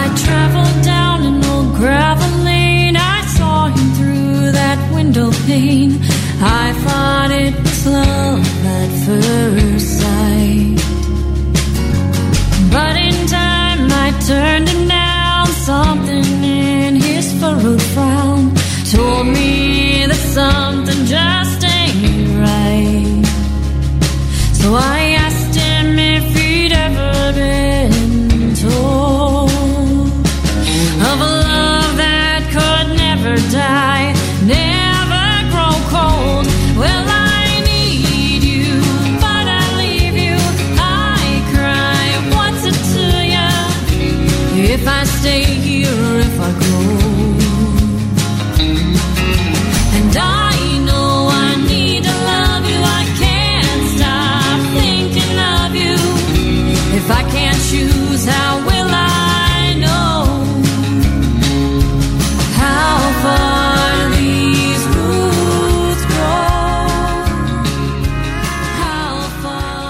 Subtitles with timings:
[0.00, 2.96] I traveled down an old gravel lane.
[2.96, 5.98] I saw him through that window pane.
[6.40, 10.78] I thought it was love at first sight.
[12.70, 15.46] But in time I turned him down.
[15.72, 18.54] Something in his furrowed frown
[18.92, 20.67] told me that something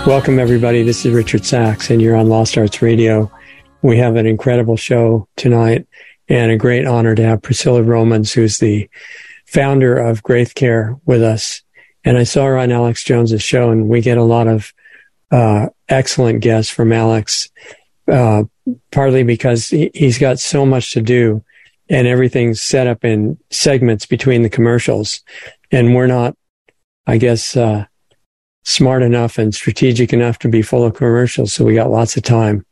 [0.08, 0.84] Welcome, everybody.
[0.84, 3.30] This is Richard Sacks, and you're on Lost Arts Radio.
[3.82, 5.86] We have an incredible show tonight
[6.28, 8.88] and a great honor to have Priscilla Romans, who's the
[9.44, 11.60] founder of Graith Care, with us.
[12.04, 14.72] And I saw her on Alex Jones's show, and we get a lot of
[15.30, 17.50] uh, excellent guests from Alex,
[18.10, 18.44] uh,
[18.90, 21.44] partly because he, he's got so much to do
[21.90, 25.20] and everything's set up in segments between the commercials.
[25.70, 26.34] And we're not,
[27.06, 27.84] I guess, uh,
[28.68, 31.52] smart enough and strategic enough to be full of commercials.
[31.54, 32.66] So we got lots of time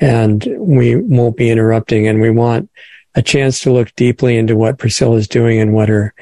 [0.00, 2.08] and we won't be interrupting.
[2.08, 2.70] And we want
[3.14, 6.14] a chance to look deeply into what Priscilla is doing and what her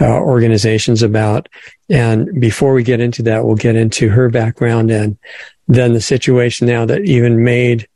[0.00, 1.48] uh, organization's about.
[1.90, 5.18] And before we get into that, we'll get into her background and
[5.66, 7.88] then the situation now that even made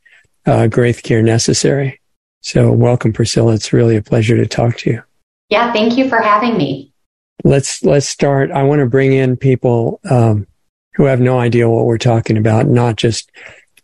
[0.45, 2.01] uh, Graith Care necessary.
[2.41, 3.53] So welcome, Priscilla.
[3.53, 5.03] It's really a pleasure to talk to you.
[5.47, 6.91] Yeah, thank you for having me.
[7.45, 8.51] let's let's start.
[8.51, 10.45] I want to bring in people um,
[10.95, 13.31] who have no idea what we're talking about, not just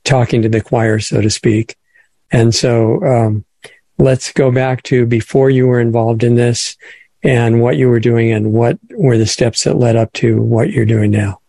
[0.03, 1.75] talking to the choir, so to speak.
[2.31, 3.45] And so um,
[3.97, 6.77] let's go back to before you were involved in this
[7.23, 10.71] and what you were doing and what were the steps that led up to what
[10.71, 11.39] you're doing now.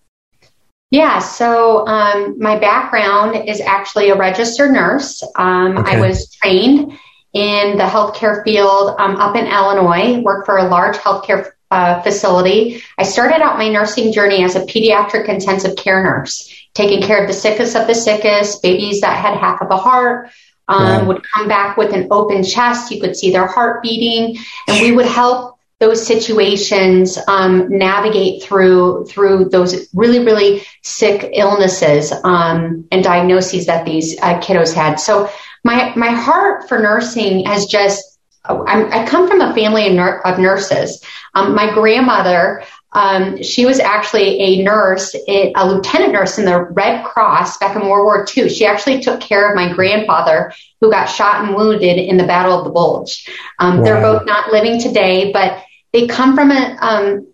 [0.91, 5.23] Yeah, so um, my background is actually a registered nurse.
[5.37, 5.97] Um, Okay.
[5.97, 6.93] I was trained
[7.33, 12.83] in the healthcare field um, up in Illinois, worked for a large healthcare uh, facility.
[12.99, 17.29] I started out my nursing journey as a pediatric intensive care nurse, taking care of
[17.29, 20.31] the sickest of the sickest, babies that had half of a heart.
[20.69, 21.05] Um, Wow.
[21.09, 22.93] Would come back with an open chest.
[22.93, 24.37] You could see their heart beating,
[24.69, 32.13] and we would help those situations um, navigate through through those really really sick illnesses
[32.23, 35.01] um, and diagnoses that these uh, kiddos had.
[35.01, 35.29] So
[35.65, 38.10] my my heart for nursing has just
[38.45, 41.05] I'm, I come from a family of, nur- of nurses.
[41.35, 47.05] Um, my grandmother, um, she was actually a nurse, a lieutenant nurse in the Red
[47.05, 48.49] Cross back in World War II.
[48.49, 52.59] She actually took care of my grandfather who got shot and wounded in the Battle
[52.59, 53.29] of the Bulge.
[53.59, 55.63] Um, They're both not living today, but
[55.93, 57.27] they come from a um,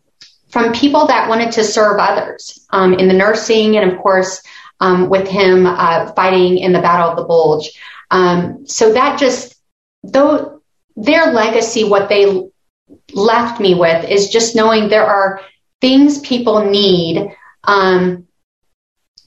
[0.48, 4.42] from people that wanted to serve others um, in the nursing, and of course,
[4.80, 7.70] um, with him uh, fighting in the Battle of the Bulge.
[8.10, 9.56] Um, so that just
[10.02, 10.55] though
[10.96, 12.42] their legacy, what they
[13.12, 15.40] left me with is just knowing there are
[15.80, 17.30] things people need
[17.64, 18.26] um,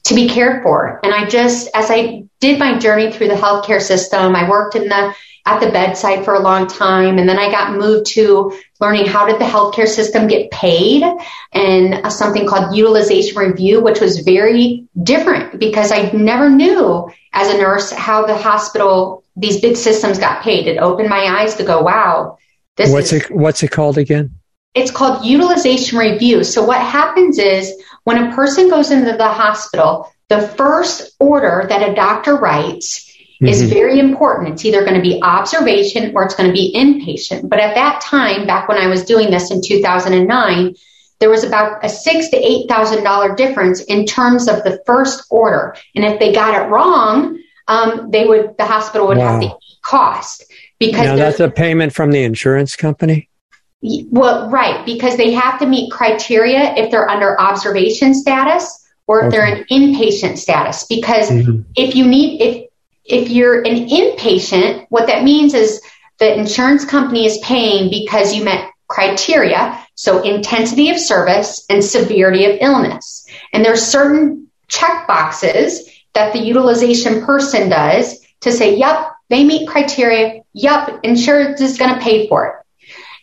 [0.04, 1.00] to be cared for.
[1.04, 4.88] And I just, as I did my journey through the healthcare system, I worked in
[4.88, 5.14] the
[5.46, 9.26] at the bedside for a long time, and then I got moved to learning how
[9.26, 11.02] did the healthcare system get paid,
[11.52, 17.58] and something called utilization review, which was very different because I never knew as a
[17.58, 20.66] nurse how the hospital these big systems got paid.
[20.66, 22.38] It opened my eyes to go, wow,
[22.76, 24.40] this What's is it What's it called again?
[24.74, 26.44] it's called utilization review.
[26.44, 27.74] So what happens is
[28.04, 33.09] when a person goes into the hospital, the first order that a doctor writes
[33.40, 33.70] is Mhm.
[33.70, 34.50] very important.
[34.50, 37.48] It's either going to be observation or it's going to be inpatient.
[37.48, 40.74] But at that time, back when I was doing this in 2009,
[41.20, 45.24] there was about a six to eight thousand dollar difference in terms of the first
[45.30, 45.74] order.
[45.94, 47.38] And if they got it wrong,
[47.68, 49.40] um, they would the hospital would have Wow.
[49.40, 50.44] to eat cost
[50.78, 53.28] because Now that's a payment from the insurance company.
[54.10, 59.30] well, right, because they have to meet criteria if they're under observation status or if
[59.32, 60.84] they're in inpatient status.
[60.88, 61.64] Because Mhm.
[61.76, 62.64] if you need, if
[63.10, 65.82] if you're an inpatient, what that means is
[66.18, 72.44] the insurance company is paying because you met criteria, so intensity of service and severity
[72.44, 73.26] of illness.
[73.52, 79.68] And there's certain check boxes that the utilization person does to say, yep, they meet
[79.68, 80.42] criteria.
[80.54, 82.54] Yep, insurance is going to pay for it.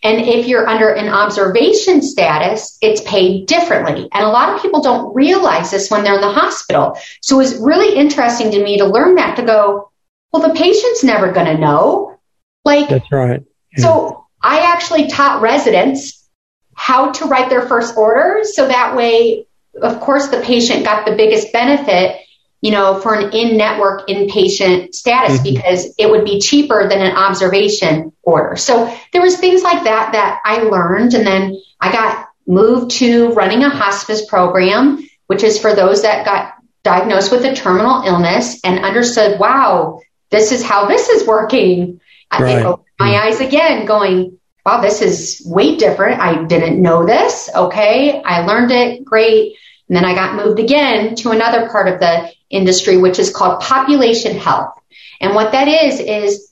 [0.03, 4.07] And if you're under an observation status, it's paid differently.
[4.11, 6.97] And a lot of people don't realize this when they're in the hospital.
[7.21, 9.91] So it was really interesting to me to learn that to go,
[10.31, 12.19] well, the patient's never going to know.
[12.63, 13.44] Like, that's right.
[13.75, 13.83] Yeah.
[13.83, 16.27] So I actually taught residents
[16.73, 18.41] how to write their first order.
[18.43, 19.47] So that way,
[19.81, 22.21] of course, the patient got the biggest benefit
[22.62, 25.56] you know, for an in-network inpatient status mm-hmm.
[25.56, 28.56] because it would be cheaper than an observation order.
[28.56, 33.33] So there was things like that that I learned and then I got moved to
[33.33, 38.60] running a hospice program, which is for those that got diagnosed with a terminal illness
[38.63, 40.00] and understood, wow,
[40.31, 42.00] this is how this is working.
[42.31, 42.57] Right.
[42.57, 43.27] I opened my mm-hmm.
[43.27, 46.19] eyes again going, wow, this is way different.
[46.19, 47.50] I didn't know this.
[47.53, 48.21] Okay.
[48.21, 49.06] I learned it.
[49.06, 49.57] Great.
[49.88, 53.61] And then I got moved again to another part of the industry, which is called
[53.61, 54.73] population health.
[55.19, 56.51] And what that is, is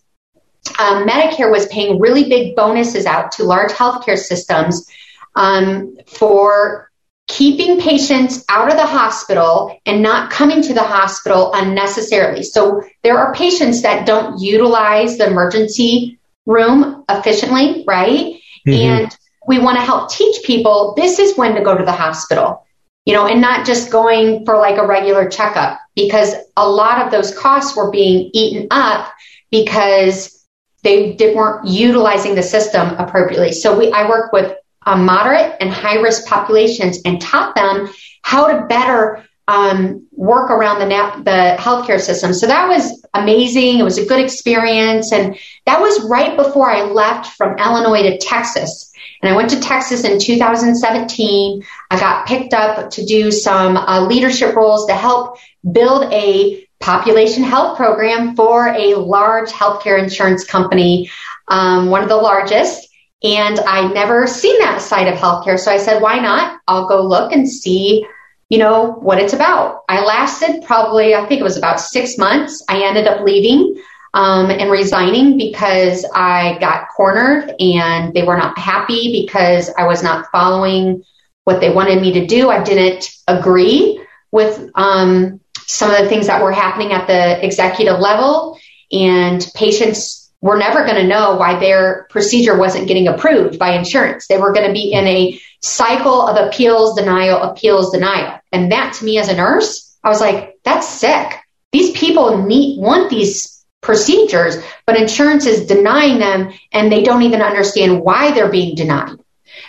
[0.80, 4.90] um, Medicare was paying really big bonuses out to large healthcare systems
[5.36, 6.90] um, for
[7.28, 12.44] keeping patients out of the hospital and not coming to the hospital unnecessarily.
[12.44, 18.40] So there are patients that don't utilize the emergency room efficiently, right?
[18.68, 18.74] Mm-hmm.
[18.74, 19.18] And
[19.48, 22.66] we want to help teach people this is when to go to the hospital
[23.06, 27.12] you know, and not just going for like a regular checkup because a lot of
[27.12, 29.12] those costs were being eaten up
[29.52, 30.46] because
[30.84, 33.52] they did, weren't utilizing the system appropriately.
[33.52, 34.56] So we, I work with
[34.86, 37.90] um, moderate and high risk populations and taught them
[38.22, 42.34] how to better um, work around the na- the healthcare system.
[42.34, 43.80] So that was amazing.
[43.80, 48.18] It was a good experience, and that was right before I left from Illinois to
[48.18, 48.85] Texas.
[49.26, 51.64] And I went to Texas in 2017.
[51.90, 55.40] I got picked up to do some uh, leadership roles to help
[55.72, 61.10] build a population health program for a large healthcare insurance company,
[61.48, 62.88] um, one of the largest.
[63.24, 65.58] And I never seen that side of healthcare.
[65.58, 66.60] So I said, why not?
[66.68, 68.06] I'll go look and see,
[68.50, 69.86] you know, what it's about.
[69.90, 72.64] I lasted probably, I think it was about six months.
[72.70, 73.82] I ended up leaving
[74.16, 80.02] um, and resigning because I got cornered and they were not happy because I was
[80.02, 81.04] not following
[81.44, 82.50] what they wanted me to do.
[82.50, 84.02] I didn't agree
[84.32, 88.58] with um, some of the things that were happening at the executive level,
[88.90, 94.28] and patients were never going to know why their procedure wasn't getting approved by insurance.
[94.28, 98.40] They were going to be in a cycle of appeals, denial, appeals, denial.
[98.54, 101.40] And that to me as a nurse, I was like, that's sick.
[101.74, 103.55] These people need, want these
[103.86, 109.18] procedures, but insurance is denying them and they don't even understand why they're being denied.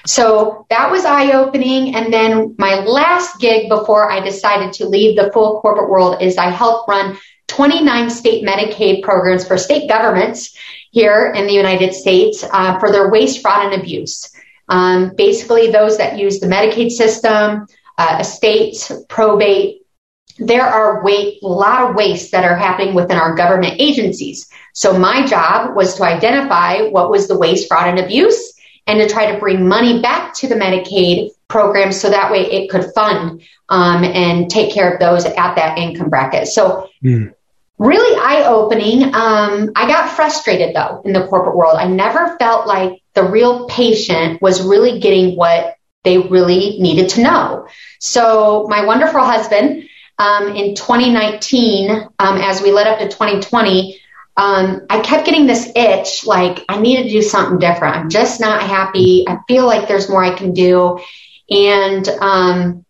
[0.06, 1.94] So that was eye opening.
[1.94, 6.38] And then my last gig before I decided to leave the full corporate world is
[6.38, 7.18] I help run
[7.48, 10.56] 29 state Medicaid programs for state governments
[10.90, 14.32] here in the United States uh, for their waste, fraud, and abuse.
[14.68, 17.66] Um, basically, those that use the Medicaid system,
[17.98, 19.85] uh, estates, probate,
[20.38, 24.48] there are a lot of waste that are happening within our government agencies.
[24.72, 28.54] So my job was to identify what was the waste, fraud, and abuse
[28.86, 32.70] and to try to bring money back to the Medicaid program so that way it
[32.70, 36.48] could fund um, and take care of those at that income bracket.
[36.48, 37.32] So mm.
[37.78, 39.02] really eye opening.
[39.14, 41.76] Um, I got frustrated though in the corporate world.
[41.76, 47.22] I never felt like the real patient was really getting what they really needed to
[47.22, 47.68] know.
[47.98, 54.00] So my wonderful husband, um, in 2019, um, as we led up to 2020,
[54.38, 57.96] um, I kept getting this itch like I need to do something different.
[57.96, 59.24] I'm just not happy.
[59.26, 61.00] I feel like there's more I can do.
[61.48, 62.84] And um,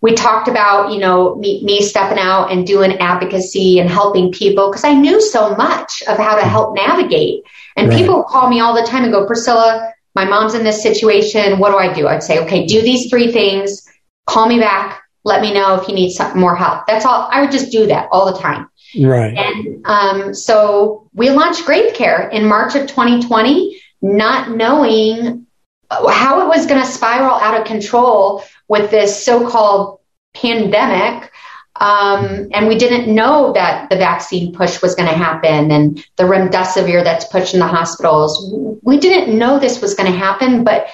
[0.00, 4.70] we talked about, you know, me, me, stepping out and doing advocacy and helping people
[4.70, 7.44] because I knew so much of how to help navigate.
[7.76, 7.98] And right.
[7.98, 11.58] people call me all the time and go, Priscilla, my mom's in this situation.
[11.58, 12.08] What do I do?
[12.08, 13.86] I'd say, okay, do these three things.
[14.26, 16.86] Call me back let me know if you need some more help.
[16.86, 17.28] That's all.
[17.32, 18.70] I would just do that all the time.
[18.98, 19.36] Right.
[19.36, 25.46] And um, so we launched Graith Care in March of 2020, not knowing
[25.90, 29.98] how it was going to spiral out of control with this so-called
[30.32, 31.32] pandemic.
[31.74, 36.22] Um, and we didn't know that the vaccine push was going to happen and the
[36.22, 38.54] remdesivir that's pushed in the hospitals.
[38.82, 40.88] We didn't know this was going to happen, but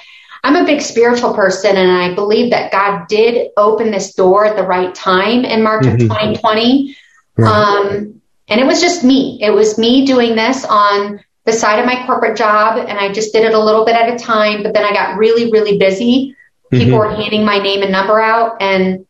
[0.44, 4.56] I'm a big spiritual person and I believe that God did open this door at
[4.56, 5.94] the right time in March mm-hmm.
[5.94, 6.96] of 2020.
[7.36, 7.48] Right.
[7.48, 9.38] Um, and it was just me.
[9.40, 13.32] It was me doing this on the side of my corporate job and I just
[13.32, 16.36] did it a little bit at a time, but then I got really, really busy.
[16.70, 16.98] People mm-hmm.
[16.98, 19.06] were handing my name and number out and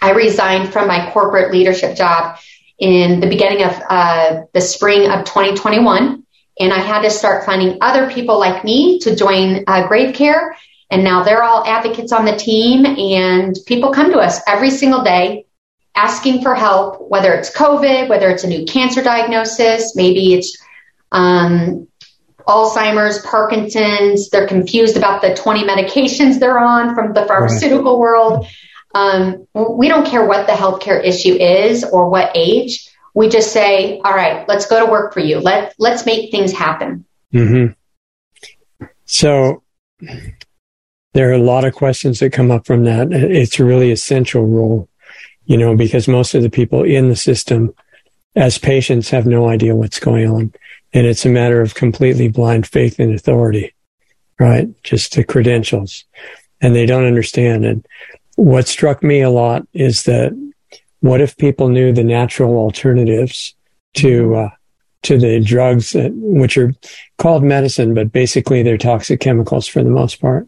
[0.00, 2.38] I resigned from my corporate leadership job
[2.78, 6.24] in the beginning of uh, the spring of 2021.
[6.60, 10.56] And I had to start finding other people like me to join uh, Graith Care.
[10.90, 15.02] And now they're all advocates on the team, and people come to us every single
[15.02, 15.44] day
[15.94, 20.56] asking for help, whether it's COVID, whether it's a new cancer diagnosis, maybe it's
[21.10, 21.88] um,
[22.46, 24.30] Alzheimer's, Parkinson's.
[24.30, 28.00] They're confused about the 20 medications they're on from the pharmaceutical right.
[28.00, 28.46] world.
[28.94, 32.88] Um, we don't care what the healthcare issue is or what age.
[33.14, 35.40] We just say, all right, let's go to work for you.
[35.40, 37.04] Let, let's make things happen.
[37.34, 38.86] Mm-hmm.
[39.04, 39.62] So
[41.18, 43.12] there are a lot of questions that come up from that.
[43.12, 44.88] It's a really essential role,
[45.46, 47.74] you know, because most of the people in the system
[48.36, 50.52] as patients have no idea what's going on.
[50.92, 53.74] And it's a matter of completely blind faith in authority,
[54.38, 54.68] right?
[54.84, 56.04] Just the credentials.
[56.60, 57.64] And they don't understand.
[57.64, 57.84] And
[58.36, 60.30] what struck me a lot is that
[61.00, 63.56] what if people knew the natural alternatives
[63.94, 64.50] to uh,
[65.02, 66.72] to the drugs that, which are
[67.18, 70.46] called medicine, but basically they're toxic chemicals for the most part,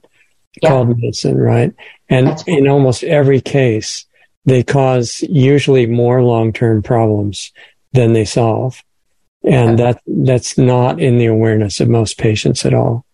[0.62, 0.68] yeah.
[0.68, 1.74] called medicine, right?
[2.08, 4.06] And in almost every case,
[4.44, 7.52] they cause usually more long term problems
[7.92, 8.82] than they solve,
[9.44, 13.04] and that that's not in the awareness of most patients at all.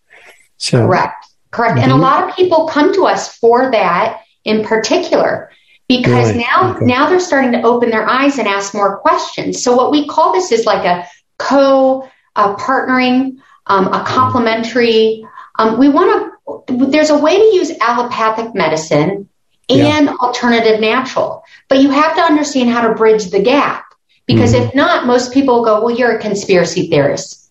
[0.57, 5.51] So correct, correct, and a lot of people come to us for that in particular
[5.89, 6.39] because really?
[6.39, 6.85] now okay.
[6.85, 9.63] now they're starting to open their eyes and ask more questions.
[9.63, 11.07] So what we call this is like a
[11.39, 15.27] co uh, partnering, um, a complementary.
[15.59, 16.36] Um, we want to.
[16.69, 19.29] There's a way to use allopathic medicine
[19.69, 20.15] and yeah.
[20.21, 23.85] alternative natural, but you have to understand how to bridge the gap
[24.27, 24.69] because mm-hmm.
[24.69, 27.51] if not, most people go, "Well, you're a conspiracy theorist."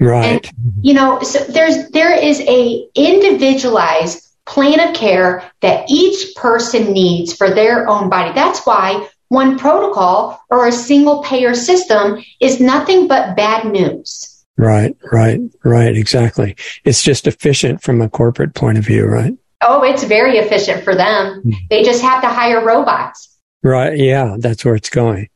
[0.00, 0.44] Right.
[0.44, 6.92] And, you know, so there's there is a individualized plan of care that each person
[6.92, 8.32] needs for their own body.
[8.34, 14.31] That's why one protocol or a single payer system is nothing but bad news.
[14.56, 16.56] Right, right, right, exactly.
[16.84, 19.34] It's just efficient from a corporate point of view, right?
[19.62, 21.40] Oh, it's very efficient for them.
[21.40, 21.52] Mm-hmm.
[21.70, 23.38] They just have to hire robots.
[23.62, 25.28] Right, yeah, that's where it's going.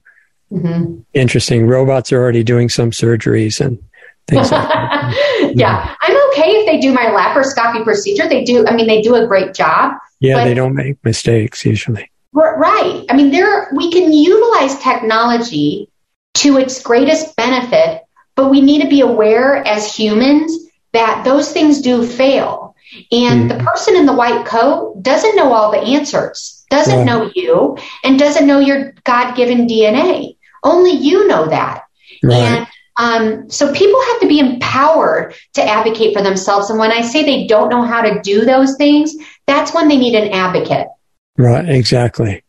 [0.52, 1.00] Mm-hmm.
[1.14, 1.66] Interesting.
[1.66, 3.82] Robots are already doing some surgeries and
[4.28, 5.52] things like that.
[5.56, 8.28] yeah, I'm okay if they do my laparoscopy procedure.
[8.28, 9.94] They do, I mean, they do a great job.
[10.20, 12.10] Yeah, they don't make mistakes usually.
[12.32, 13.04] Right.
[13.08, 15.88] I mean, there we can utilize technology
[16.34, 18.02] to its greatest benefit,
[18.36, 20.56] but we need to be aware as humans
[20.92, 22.74] that those things do fail.
[23.10, 23.58] And mm-hmm.
[23.58, 28.18] the person in the white coat doesn't know all the answers, doesn't know you, and
[28.18, 30.36] doesn't know your God given DNA.
[30.62, 31.82] Only you know that.
[32.22, 32.36] Right.
[32.36, 32.66] And
[32.98, 36.70] um, so people have to be empowered to advocate for themselves.
[36.70, 39.14] And when I say they don't know how to do those things,
[39.46, 40.88] that's when they need an advocate.
[41.36, 42.42] Right, exactly.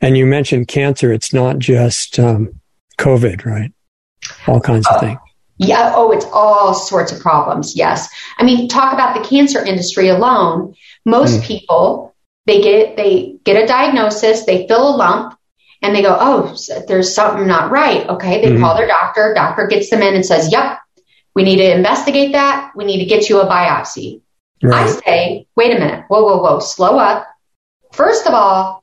[0.00, 1.12] And you mentioned cancer.
[1.12, 2.60] It's not just um,
[2.98, 3.72] COVID, right?
[4.46, 5.18] All kinds of things.
[5.60, 5.92] Yeah.
[5.94, 7.76] Oh, it's all sorts of problems.
[7.76, 8.08] Yes.
[8.38, 10.74] I mean, talk about the cancer industry alone.
[11.04, 11.44] Most mm.
[11.44, 12.14] people,
[12.46, 15.38] they get, they get a diagnosis, they fill a lump
[15.82, 16.56] and they go, Oh,
[16.88, 18.08] there's something not right.
[18.08, 18.40] Okay.
[18.40, 18.62] They mm-hmm.
[18.62, 19.34] call their doctor.
[19.34, 20.78] Doctor gets them in and says, Yep,
[21.34, 22.72] we need to investigate that.
[22.74, 24.22] We need to get you a biopsy.
[24.62, 24.86] Right.
[24.86, 26.04] I say, wait a minute.
[26.08, 26.60] Whoa, whoa, whoa.
[26.60, 27.26] Slow up.
[27.92, 28.79] First of all,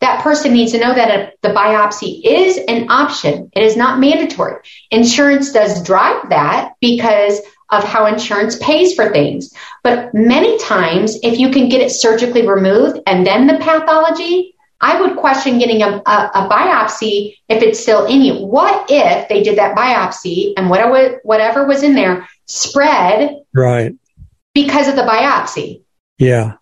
[0.00, 3.50] that person needs to know that a, the biopsy is an option.
[3.54, 4.56] It is not mandatory.
[4.90, 9.52] Insurance does drive that because of how insurance pays for things.
[9.82, 15.00] But many times, if you can get it surgically removed and then the pathology, I
[15.00, 18.34] would question getting a, a, a biopsy if it's still in you.
[18.34, 23.94] What if they did that biopsy and whatever, whatever was in there spread right
[24.52, 25.82] because of the biopsy?
[26.18, 26.54] Yeah.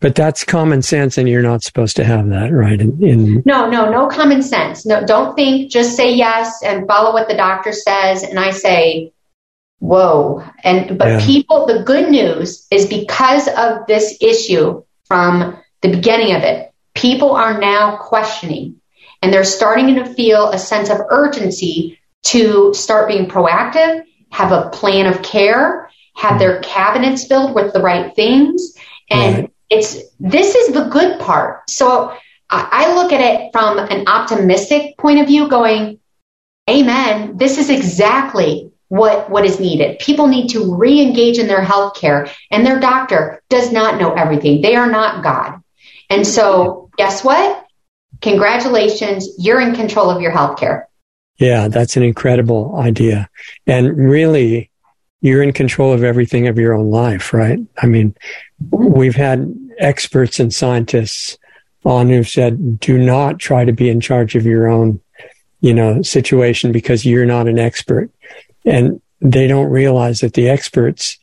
[0.00, 2.80] But that's common sense, and you're not supposed to have that, right?
[2.80, 4.86] In, in, no, no, no common sense.
[4.86, 5.70] No, don't think.
[5.70, 8.22] Just say yes and follow what the doctor says.
[8.22, 9.12] And I say,
[9.78, 10.42] whoa.
[10.64, 11.26] And but yeah.
[11.26, 17.32] people, the good news is because of this issue from the beginning of it, people
[17.32, 18.80] are now questioning,
[19.20, 24.70] and they're starting to feel a sense of urgency to start being proactive, have a
[24.70, 26.38] plan of care, have hmm.
[26.38, 28.74] their cabinets filled with the right things,
[29.10, 31.70] and right it's this is the good part.
[31.70, 32.14] So
[32.52, 36.00] I look at it from an optimistic point of view, going,
[36.68, 37.36] Amen.
[37.36, 39.98] This is exactly what, what is needed.
[40.00, 44.62] People need to re-engage in their health care and their doctor does not know everything.
[44.62, 45.60] They are not God.
[46.10, 47.66] And so guess what?
[48.20, 49.28] Congratulations.
[49.38, 50.88] You're in control of your health care.
[51.38, 53.30] Yeah, that's an incredible idea.
[53.66, 54.69] And really,
[55.20, 57.58] you're in control of everything of your own life, right?
[57.78, 58.14] I mean,
[58.70, 61.36] we've had experts and scientists
[61.84, 65.00] on who've said, do not try to be in charge of your own,
[65.60, 68.10] you know, situation because you're not an expert.
[68.64, 71.18] And they don't realize that the experts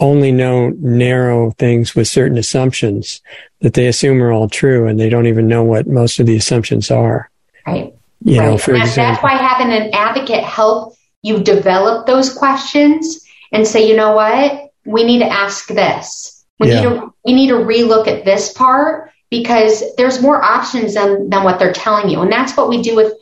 [0.00, 3.20] only know narrow things with certain assumptions
[3.60, 6.36] that they assume are all true and they don't even know what most of the
[6.36, 7.30] assumptions are.
[7.66, 7.92] Right.
[8.24, 8.46] You right.
[8.46, 13.66] know, for that's, example, that's why having an advocate help you develop those questions and
[13.66, 16.44] say, you know what, we need to ask this.
[16.58, 16.74] We Yeah.
[16.80, 21.44] need to we need to relook at this part because there's more options than than
[21.44, 23.12] what they're telling you, and that's what we do with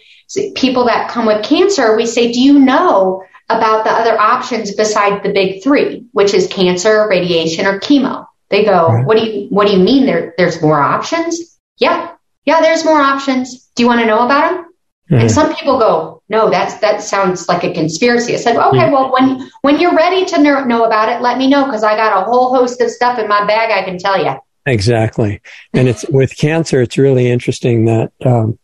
[0.54, 1.96] people that come with cancer.
[1.96, 6.48] We say, do you know about the other options besides the big three, which is
[6.48, 8.26] cancer, radiation, or chemo?
[8.50, 9.04] They go, Right.
[9.06, 11.58] what do you what do you mean there there's more options?
[11.78, 12.10] Yeah,
[12.44, 13.68] yeah, there's more options.
[13.74, 14.65] Do you want to know about them?
[15.10, 15.20] Mhm.
[15.20, 18.34] And some people go, no, that's that sounds like a conspiracy.
[18.34, 18.90] I said, okay, Yeah.
[18.90, 21.96] well, when when you're ready to know, know about it, let me know because I
[21.96, 24.34] got a whole host of stuff in my bag I can tell you.
[24.66, 25.40] Exactly.
[25.74, 28.58] And it's with cancer, it's really interesting that um,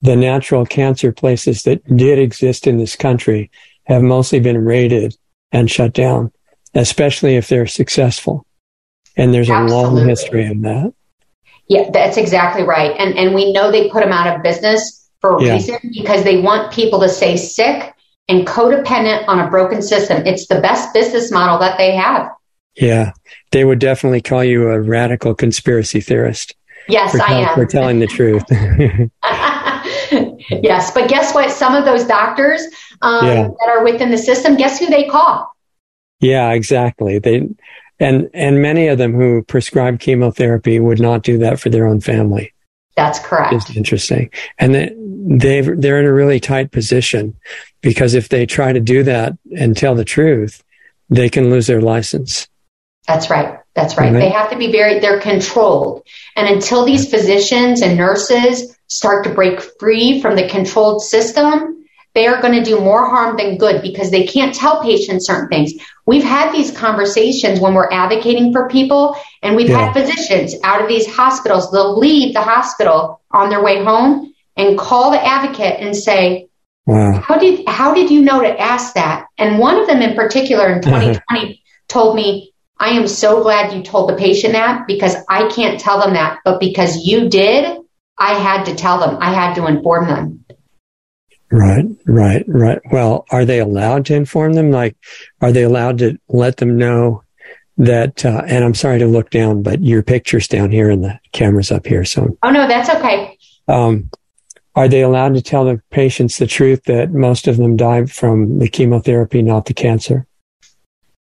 [0.00, 3.50] the natural cancer places that did exist in this country
[3.84, 5.14] have mostly been raided
[5.52, 6.32] and shut down,
[6.74, 8.46] especially if they're successful.
[9.18, 10.94] And there's a long history of that.
[11.68, 12.94] Yeah, that's exactly right.
[12.98, 15.52] And and we know they put them out of business for a Yeah.
[15.54, 17.94] reason because they want people to stay sick
[18.28, 20.22] and codependent on a broken system.
[20.26, 22.28] It's the best business model that they have.
[22.76, 23.12] Yeah.
[23.50, 26.54] They would definitely call you a radical conspiracy theorist
[26.88, 27.54] Yes, for, I am.
[27.54, 28.42] for telling the truth.
[30.50, 31.50] yes, but guess what?
[31.50, 32.62] Some of those doctors
[33.00, 33.48] um, Yeah.
[33.48, 35.50] that are within the system, guess who they call?
[36.20, 37.18] yeah, exactly.
[37.18, 37.48] They,
[38.00, 42.00] and, and many of them who prescribe chemotherapy would not do that for their own
[42.00, 42.52] family.
[42.96, 43.52] That's correct.
[43.52, 44.30] It's interesting.
[44.58, 47.36] And they, they've, they're in a really tight position
[47.80, 50.62] because if they try to do that and tell the truth,
[51.10, 52.48] they can lose their license.
[53.06, 53.58] That's right.
[53.74, 54.12] That's right.
[54.12, 54.20] Right.
[54.20, 56.06] They have to be very, they're controlled.
[56.36, 61.83] And until these physicians and nurses start to break free from the controlled system,
[62.14, 65.48] they are going to do more harm than good because they can't tell patients certain
[65.48, 65.72] things.
[66.06, 69.86] We've had these conversations when we're advocating for people and we've Yeah.
[69.86, 71.70] had physicians out of these hospitals.
[71.70, 76.46] They'll leave the hospital on their way home and call the advocate and say,
[76.86, 77.20] Wow.
[77.26, 79.26] how did how did you know to ask that?
[79.38, 80.90] And one of them in particular in mm-hmm.
[80.90, 85.80] 2020 told me, "I am so glad you told the patient that because I can't
[85.80, 87.78] tell them that, but because you did,
[88.18, 89.16] I had to tell them.
[89.20, 90.44] I had to inform them."
[91.56, 92.80] Right, right, right.
[92.90, 94.72] Well, are they allowed to inform them?
[94.72, 94.96] Like,
[95.40, 97.22] are they allowed to let them know
[97.76, 101.18] that, uh, and I'm sorry to look down, but your picture's down here and the
[101.32, 102.04] camera's up here.
[102.04, 103.38] So, Oh no, that's okay.
[103.68, 104.10] um,
[104.74, 108.58] are they allowed to tell the patients the truth that most of them die from
[108.58, 110.26] the chemotherapy, not the cancer?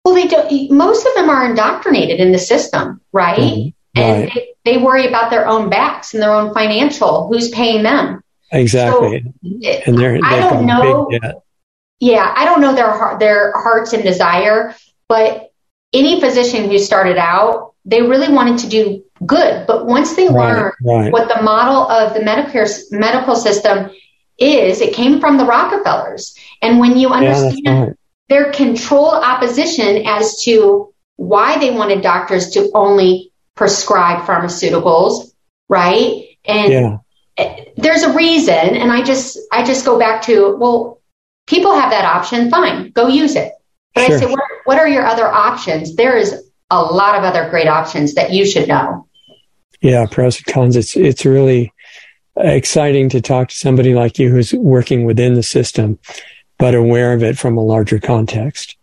[0.05, 0.70] Well, they don't.
[0.70, 3.38] Most of them are indoctrinated in the system, right?
[3.38, 3.74] Mhm.
[3.96, 7.27] And they, they worry about their own backs and their own financial.
[7.27, 8.20] Who's paying them?
[8.53, 9.25] Exactly.
[9.43, 11.09] It- and they're, I don't know.
[11.11, 11.21] big.
[12.01, 14.75] Yeah, I don't know their their hearts and desire,
[15.09, 15.51] but
[15.93, 19.67] any physician who started out, they really wanted to do good.
[19.67, 21.13] But once they Right, learned right.
[21.13, 23.91] what the model of the Medicare medical system
[24.39, 26.37] is, it came from the Rockefellers.
[26.61, 27.97] And when you Yeah, understand right.
[28.29, 35.31] their controlled opposition as to why they wanted doctors to only prescribe pharmaceuticals,
[35.69, 36.25] right?
[36.45, 36.97] And Yeah.
[37.85, 41.01] There's a reason and i just i just go back to well
[41.47, 43.53] people have that option fine go use it
[43.94, 44.16] but Sure.
[44.16, 47.68] i say what, what are your other options there is a lot of other great
[47.68, 49.07] options that you should know
[49.83, 50.77] Yeah, pros and cons.
[50.77, 51.73] It's it's really
[52.37, 55.99] exciting to talk to somebody like you who's working within the system,
[56.59, 58.77] but aware of it from a larger context,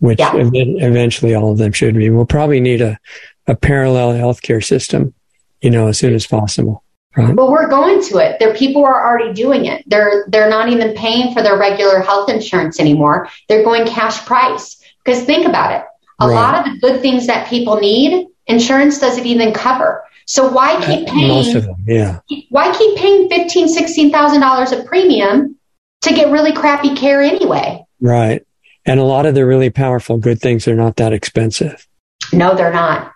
[0.00, 0.34] which Yeah.
[0.36, 2.10] ev- eventually all of them should be.
[2.10, 2.98] We'll probably need a,
[3.46, 5.14] a parallel healthcare system,
[5.62, 6.82] you know, as soon as possible.
[7.18, 7.34] Right?
[7.34, 10.94] well we're going to it there people are already doing it they're they're not even
[10.94, 15.84] paying for their regular health insurance anymore they're going cash price because think about it
[16.20, 16.34] a Right.
[16.34, 21.08] lot of the good things that people need insurance doesn't even cover so why keep
[21.08, 22.20] paying Most of them, yeah.
[22.50, 25.56] why keep paying fifteen, sixteen thousand dollars a premium
[26.02, 27.82] to get really crappy care anyway?
[27.98, 28.46] Right.
[28.84, 31.88] And a lot of the really powerful good things are not that expensive.
[32.30, 33.10] No, they're not.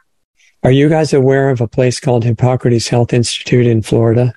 [0.64, 4.33] Are you guys aware of a place called Hippocrates Health Institute in Florida?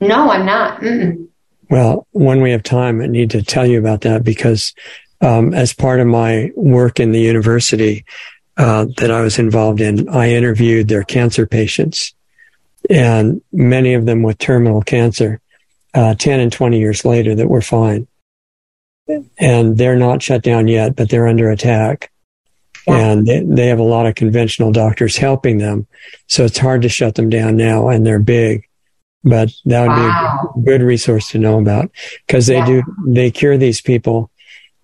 [0.00, 0.80] No, I'm not.
[0.80, 1.28] Mm-mm.
[1.68, 4.72] Well, when we have time, I need to tell you about that because
[5.20, 8.04] um, as part of my work in the university
[8.56, 12.14] uh, that I was involved in, I interviewed their cancer patients,
[12.88, 15.40] and many of them with terminal cancer,
[15.94, 18.06] uh, 10 and 20 years later, that were fine.
[19.38, 22.10] And they're not shut down yet, but they're under attack.
[22.94, 25.86] And they, they have a lot of conventional doctors helping them.
[26.28, 28.68] So it's hard to shut them down now, and they're big.
[29.26, 30.52] but that would wow.
[30.54, 31.90] be a good resource to know about
[32.26, 32.66] because they yeah.
[32.66, 34.30] do they cure these people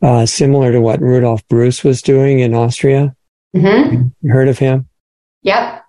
[0.02, 3.14] uh, similar to what Rudolf Breuss was doing in Austria.
[3.54, 4.08] Mm-hmm.
[4.20, 4.88] You heard of him?
[5.42, 5.84] Yep.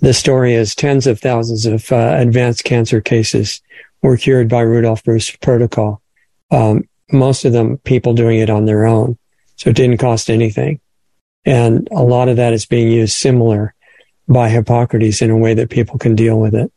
[0.00, 3.60] The story is tens of thousands of uh, advanced cancer cases
[4.02, 6.00] were cured by Rudolf Breuss protocol.
[6.50, 9.18] Um, most of them people doing it on their own,
[9.56, 10.80] so it didn't cost anything,
[11.44, 13.74] and a lot of that is being used similar
[14.28, 16.72] by Hippocrates in a way that people can deal with it.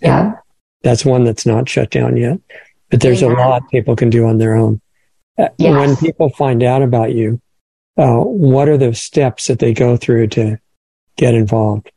[0.00, 0.34] Yeah.
[0.82, 2.38] That's one that's not shut down yet.
[2.90, 3.28] But there's yeah.
[3.28, 4.80] a lot people can do on their own.
[5.38, 5.74] Uh, yes.
[5.74, 7.40] When people find out about you,
[7.96, 10.58] uh, what are the steps that they go through to
[11.16, 11.90] get involved?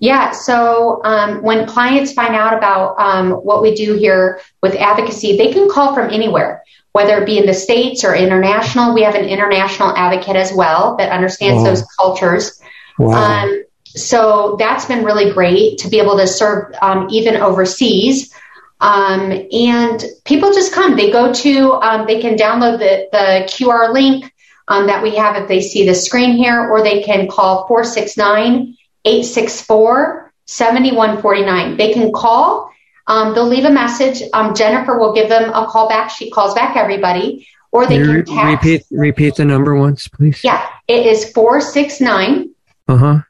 [0.00, 5.36] Yeah, so um, when clients find out about um, what we do here with advocacy,
[5.36, 8.94] they can call from anywhere, whether it be in the States or international.
[8.94, 11.64] We have an international advocate as well that understands wow.
[11.64, 12.62] those cultures.
[12.98, 13.12] Wow.
[13.12, 18.34] Um, so that's been really great to be able to serve um, even overseas.
[18.80, 20.96] Um, and people just come.
[20.96, 24.32] They go to, um, they can download the, the QR link
[24.68, 28.78] um, that we have if they see the screen here, or they can call 469
[29.04, 31.76] 864 7149.
[31.76, 32.70] They can call.
[33.06, 34.22] Um, they'll leave a message.
[34.32, 36.10] Um, Jennifer will give them a call back.
[36.10, 37.46] She calls back everybody.
[37.72, 38.44] Or they can text.
[38.44, 40.42] Repeat, repeat the number once, please.
[40.42, 42.50] Yeah, it is 469
[42.90, 43.22] uh-huh.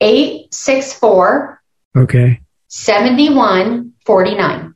[0.00, 1.62] 864
[1.96, 4.74] okay 7149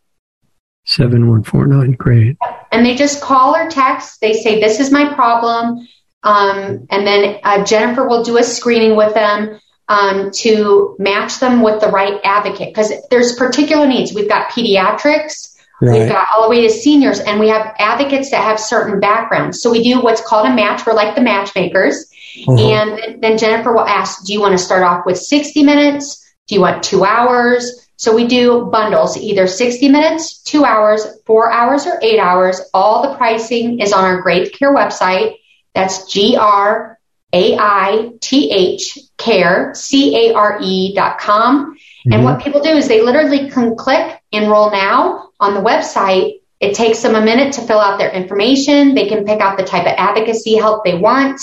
[0.84, 2.36] 7149 great
[2.72, 5.86] and they just call or text they say this is my problem
[6.24, 11.62] um, and then uh, jennifer will do a screening with them um, to match them
[11.62, 15.48] with the right advocate because there's particular needs we've got pediatrics
[15.80, 16.00] Right.
[16.00, 19.62] We've got all the way to seniors, and we have advocates that have certain backgrounds.
[19.62, 20.84] So we do what's called a match.
[20.84, 22.10] We're like the matchmakers.
[22.48, 22.58] Uh-huh.
[22.58, 26.34] And then Jennifer will ask, do you want to start off with 60 minutes?
[26.48, 27.86] Do you want two hours?
[27.96, 32.60] So we do bundles, either 60 minutes, two hours, four hours, or eight hours.
[32.74, 35.34] All the pricing is on our Graith Care website.
[35.74, 36.98] That's G R
[37.32, 41.74] A I T H care, C A R E dot com.
[41.74, 42.12] Mm-hmm.
[42.12, 46.40] And what people do is they literally can click enroll now on the website.
[46.60, 48.94] It takes them a minute to fill out their information.
[48.94, 51.40] They can pick out the type of advocacy help they want.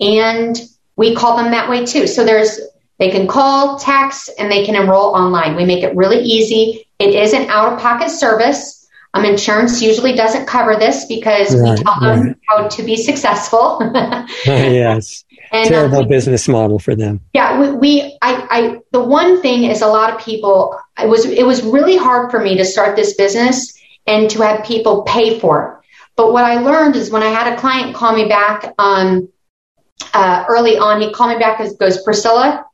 [0.00, 0.58] And
[0.96, 2.06] we call them that way too.
[2.06, 2.60] So there's,
[2.98, 5.56] they can call, text, and they can enroll online.
[5.56, 6.86] We make it really easy.
[6.98, 8.88] It is an out of pocket service.
[9.12, 12.36] Um, insurance usually doesn't cover this because right, we tell them right.
[12.48, 13.78] how to be successful.
[14.46, 15.24] yes.
[15.54, 17.20] And, Terrible um, business model for them.
[17.32, 20.76] Yeah, we, we I, I, the one thing is a lot of people.
[21.00, 23.72] It was, it was really hard for me to start this business
[24.04, 25.86] and to have people pay for it.
[26.16, 29.28] But what I learned is when I had a client call me back, um,
[30.12, 32.66] uh, early on, he called me back and goes, Priscilla,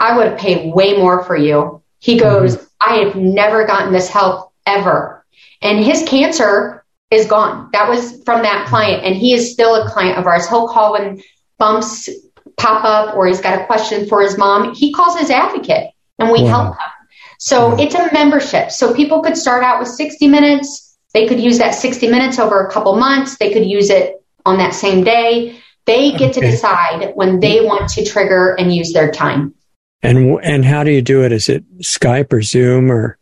[0.00, 1.82] I would have paid way more for you.
[1.98, 2.24] He mm-hmm.
[2.24, 2.64] goes, mm-hmm.
[2.80, 5.26] I have never gotten this help ever.
[5.60, 7.68] And his cancer is gone.
[7.74, 9.04] That was from that client.
[9.04, 10.48] And he is still a client of ours.
[10.48, 11.22] He'll call when
[11.58, 12.08] bumps
[12.56, 14.74] pop up or he's got a question for his mom.
[14.74, 16.48] He calls his advocate and we wow.
[16.48, 17.08] help him.
[17.38, 17.76] So wow.
[17.78, 18.70] it's a membership.
[18.70, 20.96] So people could start out with 60 minutes.
[21.14, 23.38] They could use that 60 minutes over a couple months.
[23.38, 25.60] They could use it on that same day.
[25.86, 26.40] They get okay.
[26.40, 29.54] to decide when they want to trigger and use their time.
[30.02, 31.32] And and how do you do it?
[31.32, 33.17] Is it Skype or Zoom or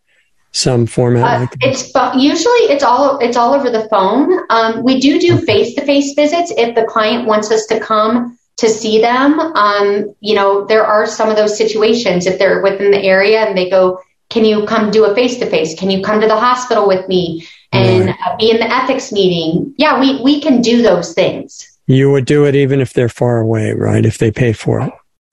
[0.57, 1.23] some format?
[1.23, 4.41] Uh, like it's usually it's all it's all over the phone.
[4.51, 8.39] Um, we do do face to face visits if the client wants us to come
[8.57, 9.39] to see them.
[9.39, 13.57] Um, you know, there are some of those situations if they're within the area and
[13.57, 15.79] they go, "Can you come do a face to face?
[15.79, 18.17] Can you come to the hospital with me and right.
[18.27, 21.79] uh, be in the ethics meeting?" Yeah, we we can do those things.
[21.87, 24.05] You would do it even if they're far away, right?
[24.05, 24.93] If they pay for it.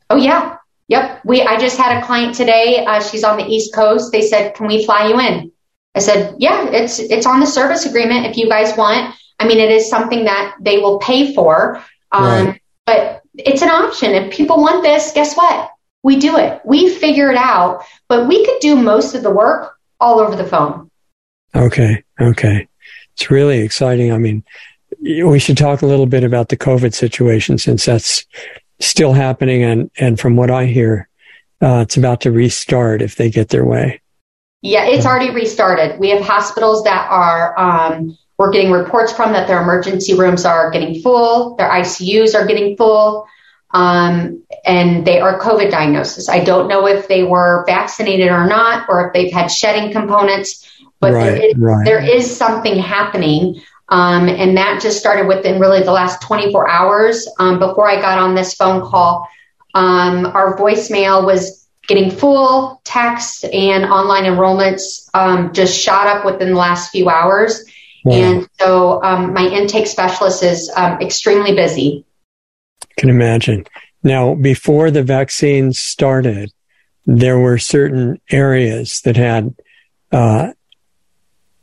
[0.10, 0.53] Oh yeah.
[0.88, 1.22] Yep.
[1.26, 2.86] We, I just had a client today.
[2.86, 4.12] Uh, she's on the East Coast.
[4.12, 5.52] They said, can we fly you in?
[5.96, 9.16] I said, yeah, it's, it's on the service agreement if you guys want.
[9.40, 11.84] I mean, it is something that they will pay for.
[12.12, 12.62] Um, right.
[12.86, 14.12] but it's an option.
[14.12, 15.72] If people want this, guess what?
[16.04, 16.62] We do it.
[16.66, 20.46] We figure it out, but we could do most of the work all over the
[20.46, 20.92] phone.
[21.56, 22.04] Okay.
[22.20, 22.68] Okay.
[23.14, 24.12] It's really exciting.
[24.12, 24.44] I mean,
[25.02, 28.26] we should talk a little bit about the COVID situation since that's
[28.80, 29.64] still happening.
[29.64, 31.10] And, and from what I hear,
[31.62, 34.02] uh, it's about to restart if they get their way.
[34.62, 36.00] Yeah, it's already restarted.
[36.00, 40.72] We have hospitals that are, um, we're getting reports from that their emergency rooms are
[40.72, 43.28] getting full, their ICUs are getting full,
[43.74, 46.30] um, and they are COVID diagnosis.
[46.30, 50.70] I don't know if they were vaccinated or not, or if they've had shedding components,
[51.00, 51.86] but right, there, is, right.
[51.86, 53.62] there is something happening.
[53.90, 57.28] Um, and that just started within really the last 24 hours.
[57.40, 59.28] Um, before I got on this phone call,
[59.74, 66.52] um, our voicemail was getting full text and online enrollments um, just shot up within
[66.52, 67.66] the last few hours.
[68.06, 68.16] Wow.
[68.16, 72.06] And so um, my intake specialist is um, extremely busy.
[72.98, 73.66] Can imagine.
[74.02, 76.52] Now, before the vaccine started,
[77.06, 79.56] there were certain areas that had
[80.12, 80.52] uh,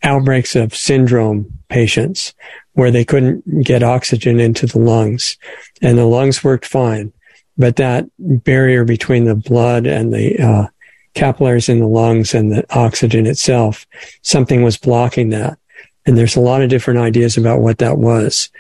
[0.03, 2.35] outbreaks of syndrome patients
[2.75, 5.39] where they couldn't get oxygen into the lungs
[5.81, 7.13] and the lungs worked fine.
[7.57, 10.67] But that barrier between the blood and the uh,
[11.15, 13.87] capillaries in the lungs and the oxygen itself,
[14.23, 15.59] something was blocking that.
[16.07, 18.51] And there's a lot of different ideas about what that was.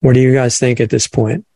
[0.00, 1.46] What do you guys think at this point?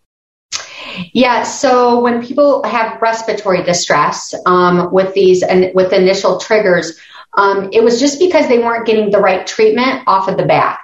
[1.13, 6.99] Yeah, so when people have respiratory distress um, with these and with initial triggers,
[7.37, 10.79] um, it was just because they weren't getting the right treatment off of the bat.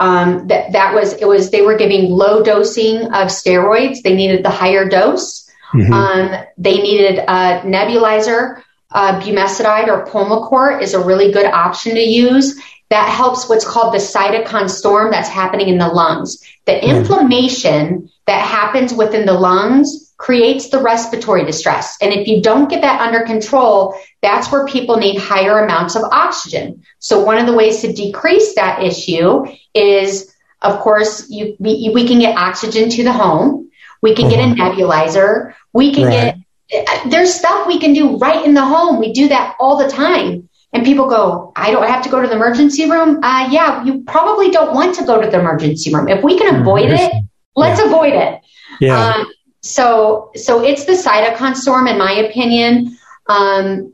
[0.00, 4.02] Um, that that was it was they were giving low dosing of steroids.
[4.02, 5.48] They needed the higher dose.
[5.74, 5.92] Mm-hmm.
[5.92, 8.62] Um, they needed a nebulizer.
[8.92, 12.60] Uh, budesonide or Pulmicort is a really good option to use.
[12.90, 16.42] That helps what's called the cytokine storm that's happening in the lungs.
[16.66, 16.96] The mm-hmm.
[16.96, 21.96] inflammation that happens within the lungs creates the respiratory distress.
[22.02, 26.02] And if you don't get that under control, that's where people need higher amounts of
[26.02, 26.84] oxygen.
[26.98, 32.06] So one of the ways to decrease that issue is, of course, you, we, we
[32.06, 33.70] can get oxygen to the home.
[34.02, 34.72] We can get a uh-huh.
[34.72, 35.54] nebulizer.
[35.72, 36.36] We can right.
[36.70, 39.00] get, there's stuff we can do right in the home.
[39.00, 40.49] We do that all the time.
[40.72, 43.22] And people go, I don't have to go to the emergency room.
[43.24, 46.08] Uh, yeah, you probably don't want to go to the emergency room.
[46.08, 46.62] If we can mm-hmm.
[46.62, 47.12] avoid it,
[47.56, 47.86] Let's yeah.
[47.86, 48.40] avoid it.
[48.80, 49.14] Yeah.
[49.14, 52.96] Um, so, so it's the cytokine storm, in my opinion.
[53.26, 53.92] Um,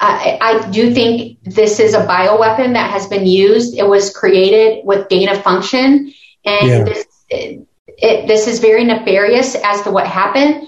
[0.00, 3.76] I, I, do think this is a bioweapon that has been used.
[3.76, 6.12] It was created with gain of function,
[6.44, 6.84] and yeah.
[6.84, 10.66] this, it, it, this is very nefarious as to what happened.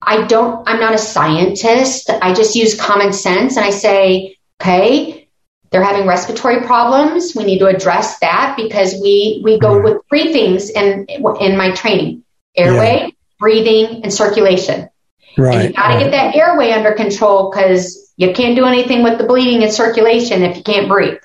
[0.00, 0.66] I don't.
[0.68, 2.08] I'm not a scientist.
[2.10, 5.28] I just use common sense, and I say, okay,
[5.70, 7.34] they're having respiratory problems.
[7.34, 11.72] We need to address that because we, we go with three things in, in my
[11.72, 13.10] training airway, yeah.
[13.38, 14.88] breathing, and circulation.
[15.36, 15.54] Right.
[15.54, 16.00] And you got to right.
[16.00, 20.42] get that airway under control because you can't do anything with the bleeding and circulation
[20.42, 21.18] if you can't breathe.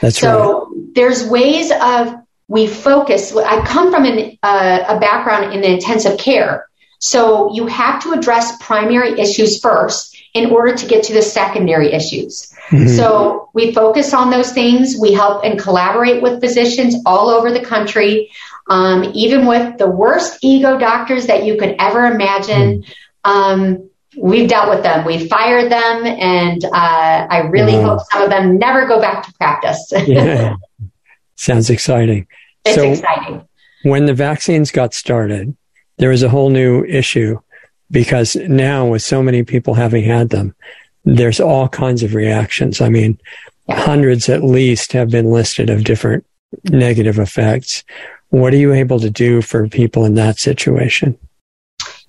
[0.00, 0.94] That's so right.
[0.94, 2.14] there's ways of
[2.48, 3.34] we focus.
[3.34, 6.66] I come from an, uh, a background in intensive care.
[6.98, 11.92] So you have to address primary issues first in order to get to the secondary
[11.92, 12.52] issues.
[12.68, 12.88] Mm-hmm.
[12.88, 14.96] So we focus on those things.
[14.98, 18.30] We help and collaborate with physicians all over the country,
[18.70, 22.82] um, even with the worst ego doctors that you could ever imagine.
[22.82, 23.30] Mm-hmm.
[23.30, 25.04] Um, we've dealt with them.
[25.04, 29.32] We've fired them, and uh, I really hope some of them never go back to
[29.34, 29.92] practice.
[30.06, 30.56] yeah.
[31.36, 32.26] Sounds exciting.
[32.64, 33.48] It's so exciting.
[33.82, 35.56] When the vaccines got started,
[35.98, 37.38] there was a whole new issue
[37.92, 40.54] because now with so many people having had them,
[41.04, 42.80] there's all kinds of reactions.
[42.80, 43.20] I mean,
[43.68, 46.26] hundreds at least have been listed of different
[46.64, 47.84] negative effects.
[48.30, 51.18] What are you able to do for people in that situation?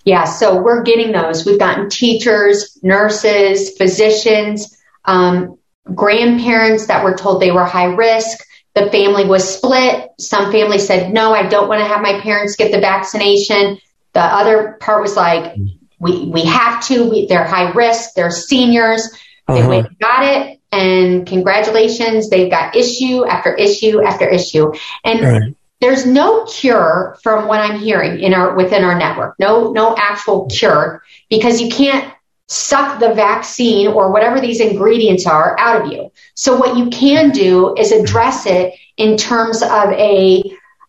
[0.06, 1.46] Yeah, so we're getting those.
[1.46, 5.58] We've gotten teachers, nurses, physicians, um,
[5.94, 8.46] grandparents that were told they were high risk.
[8.76, 10.10] The family was split.
[10.20, 13.78] Some families said, no, I don't want to have my parents get the vaccination.
[14.14, 15.56] The other part was like,
[16.00, 19.08] we, we have to, we, they're high risk, they're seniors,
[19.48, 19.62] uh-huh.
[19.62, 24.74] they went got it, and congratulations, they've got issue after issue after issue.
[25.04, 25.56] And right.
[25.82, 30.48] there's no cure from what I'm hearing in our, within our network, no, no actual
[30.48, 32.14] cure because you can't
[32.48, 36.12] suck the vaccine or whatever these ingredients are out of you.
[36.36, 40.44] So what you can do is address it in terms of a,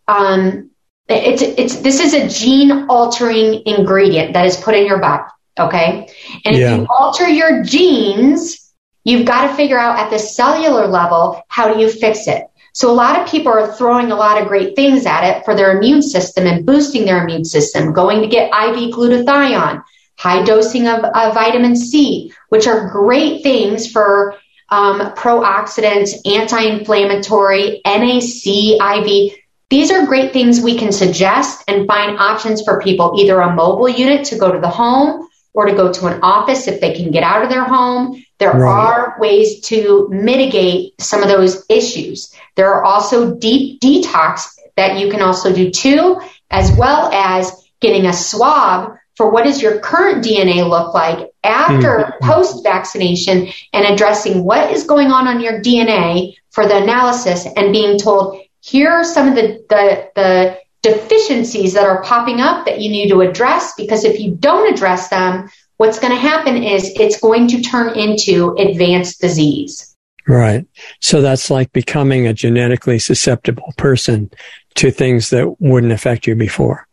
[0.09, 0.71] um,
[1.09, 5.25] it's, it's, this is a gene altering ingredient that is put in your body.
[5.59, 6.09] Okay.
[6.45, 6.75] And yeah.
[6.75, 8.73] if you alter your genes,
[9.05, 12.45] you've got to figure out at the cellular level, how do you fix it?
[12.73, 15.55] So a lot of people are throwing a lot of great things at it for
[15.55, 19.85] their immune system and boosting their immune system, going to get IV glutathione,
[20.19, 24.37] high dosing of, of vitamin C, which are great things for
[24.71, 29.39] um, pro-oxidants, anti-inflammatory, NAC, IV.
[29.75, 33.89] These are great things we can suggest and find options for people, either a mobile
[33.89, 37.11] unit to go to the home or to go to an office if they can
[37.11, 38.23] get out of their home.
[38.39, 38.71] There right.
[38.71, 42.33] are ways to mitigate some of those issues.
[42.55, 46.21] There are also deep detox that you can also do too,
[46.53, 51.99] as well as getting a swab for what does your current DNA look like after
[51.99, 52.31] mm-hmm.
[52.31, 57.73] post vaccination and addressing what is going on on your DNA for the analysis and
[57.73, 62.81] being told, here are some of the, the, the deficiencies that are popping up that
[62.81, 66.91] you need to address because if you don't address them, what's going to happen is
[66.99, 69.95] it's going to turn into advanced disease.
[70.27, 70.65] Right.
[71.01, 74.31] So that's like becoming a genetically susceptible person
[74.77, 76.89] to things that wouldn't affect you before.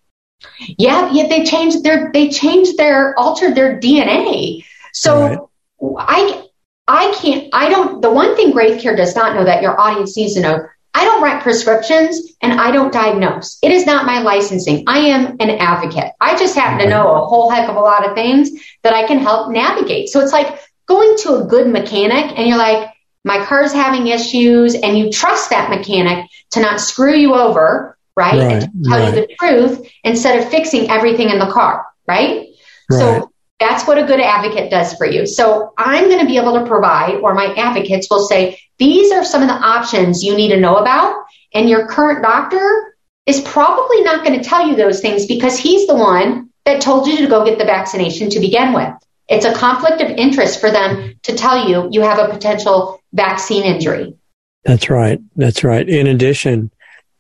[0.60, 4.66] Yeah, yeah, they changed their they changed their altered their DNA.
[4.92, 5.96] So right.
[6.00, 6.46] I
[6.88, 10.18] I can't I don't the one thing Graith Care does not know that your audience
[10.18, 13.58] needs to know I don't write prescriptions and I don't diagnose.
[13.62, 14.84] It is not my licensing.
[14.88, 16.12] I am an advocate.
[16.20, 18.52] I just happen to know a whole heck of a lot of things
[18.84, 20.10] that I can help navigate.
[20.10, 22.90] So it's like going to a good mechanic and you're like,
[23.24, 28.40] my car's having issues and you trust that mechanic to not screw you over, right?
[28.40, 29.16] right and to tell right.
[29.16, 32.48] you the truth instead of fixing everything in the car, right?
[32.90, 33.00] right?
[33.00, 33.31] So
[33.62, 35.28] that's what a good advocate does for you.
[35.28, 39.24] So I'm going to be able to provide, or my advocates will say, these are
[39.24, 41.24] some of the options you need to know about.
[41.54, 42.96] And your current doctor
[43.28, 47.06] is probably not going to tell you those things because he's the one that told
[47.06, 48.94] you to go get the vaccination to begin with.
[49.30, 53.64] It's a conflict of interest for them to tell you you have a potential vaccine
[53.64, 54.16] injury.
[54.64, 55.20] That's right.
[55.36, 55.88] That's right.
[55.88, 56.72] In addition,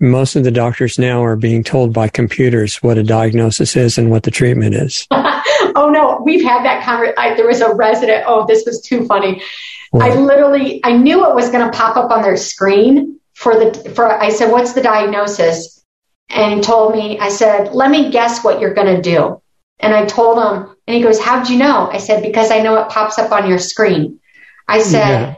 [0.01, 4.09] most of the doctors now are being told by computers what a diagnosis is and
[4.09, 5.07] what the treatment is.
[5.11, 7.37] oh no, we've had that conversation.
[7.37, 8.23] There was a resident.
[8.27, 9.41] Oh, this was too funny.
[9.93, 13.89] I literally, I knew it was going to pop up on their screen for the,
[13.91, 15.83] for, I said, what's the diagnosis?
[16.29, 19.41] And he told me, I said, let me guess what you're going to do.
[19.79, 21.89] And I told him, and he goes, how'd you know?
[21.91, 24.19] I said, because I know it pops up on your screen.
[24.67, 25.35] I said, yeah.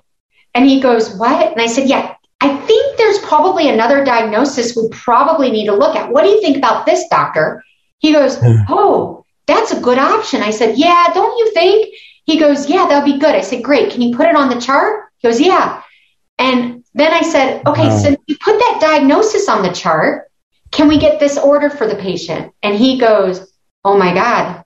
[0.53, 1.51] and he goes, what?
[1.51, 5.95] And I said, yeah, I think there's probably another diagnosis we probably need to look
[5.95, 6.11] at.
[6.11, 7.63] What do you think about this, doctor?
[7.99, 8.63] He goes, hmm.
[8.67, 10.41] oh, that's a good option.
[10.41, 11.95] I said, yeah, don't you think?
[12.25, 13.33] He goes, yeah, that'll be good.
[13.33, 13.93] I said, great.
[13.93, 15.05] Can you put it on the chart?
[15.19, 15.83] He goes, yeah.
[16.37, 17.97] And then I said, okay, wow.
[17.97, 20.29] so you put that diagnosis on the chart.
[20.71, 22.51] Can we get this order for the patient?
[22.61, 23.53] And he goes,
[23.85, 24.65] oh my God,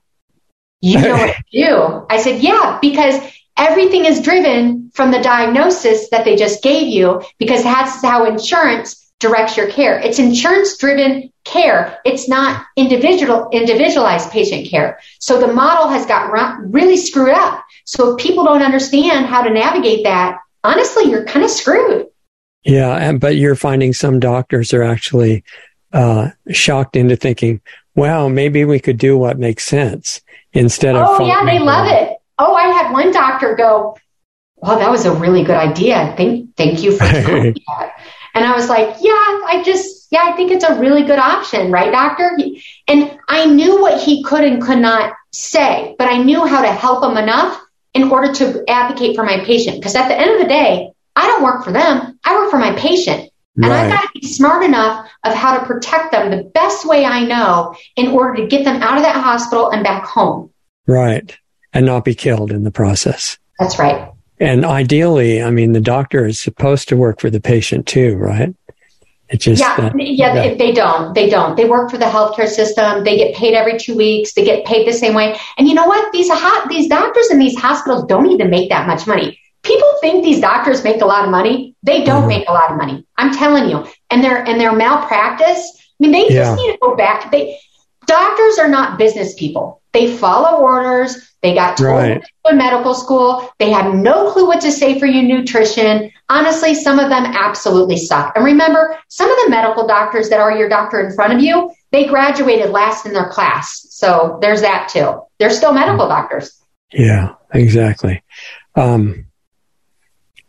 [0.80, 2.06] you know what to do.
[2.10, 3.20] I said, yeah, because
[3.56, 9.08] everything is driven from the diagnosis that they just gave you because that's how insurance
[9.20, 9.96] directs your care.
[10.00, 12.00] It's insurance driven care.
[12.04, 14.98] It's not individual, individualized patient care.
[15.20, 17.62] So the model has got really screwed up.
[17.84, 22.08] So if people don't understand how to navigate that, honestly, you're kind of screwed.
[22.64, 22.96] Yeah.
[22.96, 25.44] And, but you're finding some doctors are actually,
[25.92, 27.60] uh, shocked into thinking,
[27.94, 31.06] wow, maybe we could do what makes sense instead of.
[31.08, 31.44] Oh, yeah.
[31.44, 32.16] They love it.
[32.40, 33.96] Oh, I had one doctor go,
[34.60, 36.14] well, that was a really good idea.
[36.16, 37.92] Thank, thank you for doing that.
[38.34, 41.70] And I was like, yeah, I just, yeah, I think it's a really good option,
[41.70, 42.36] right, doctor?
[42.86, 46.70] And I knew what he could and could not say, but I knew how to
[46.70, 47.60] help him enough
[47.94, 49.78] in order to advocate for my patient.
[49.78, 52.18] Because at the end of the day, I don't work for them.
[52.24, 53.30] I work for my patient.
[53.56, 53.86] And right.
[53.86, 57.24] I've got to be smart enough of how to protect them the best way I
[57.24, 60.50] know in order to get them out of that hospital and back home.
[60.86, 61.36] Right.
[61.72, 63.36] And not be killed in the process.
[63.58, 64.12] That's right.
[64.40, 68.54] And ideally, I mean, the doctor is supposed to work for the patient too, right?
[69.28, 70.54] It just yeah, uh, yeah, yeah.
[70.54, 71.12] They don't.
[71.12, 71.54] They don't.
[71.54, 73.04] They work for the healthcare system.
[73.04, 74.32] They get paid every two weeks.
[74.32, 75.38] They get paid the same way.
[75.58, 76.10] And you know what?
[76.12, 79.38] These hot these doctors in these hospitals don't even make that much money.
[79.64, 81.74] People think these doctors make a lot of money.
[81.82, 82.28] They don't mm-hmm.
[82.28, 83.06] make a lot of money.
[83.18, 83.86] I'm telling you.
[84.08, 85.76] And their and their malpractice.
[85.76, 86.44] I mean, they yeah.
[86.44, 87.30] just need to go back.
[87.30, 87.58] They
[88.06, 89.77] doctors are not business people.
[89.92, 91.32] They follow orders.
[91.42, 92.22] They got told right.
[92.50, 93.48] in medical school.
[93.58, 96.10] They have no clue what to say for your nutrition.
[96.28, 98.32] Honestly, some of them absolutely suck.
[98.34, 101.72] And remember, some of the medical doctors that are your doctor in front of you,
[101.92, 103.86] they graduated last in their class.
[103.90, 105.22] So there's that too.
[105.38, 106.60] They're still medical doctors.
[106.92, 108.22] Yeah, exactly.
[108.74, 109.26] Um,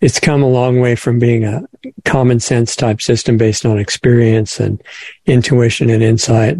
[0.01, 1.63] it's come a long way from being a
[2.05, 4.81] common sense type system based on experience and
[5.25, 6.57] intuition and insight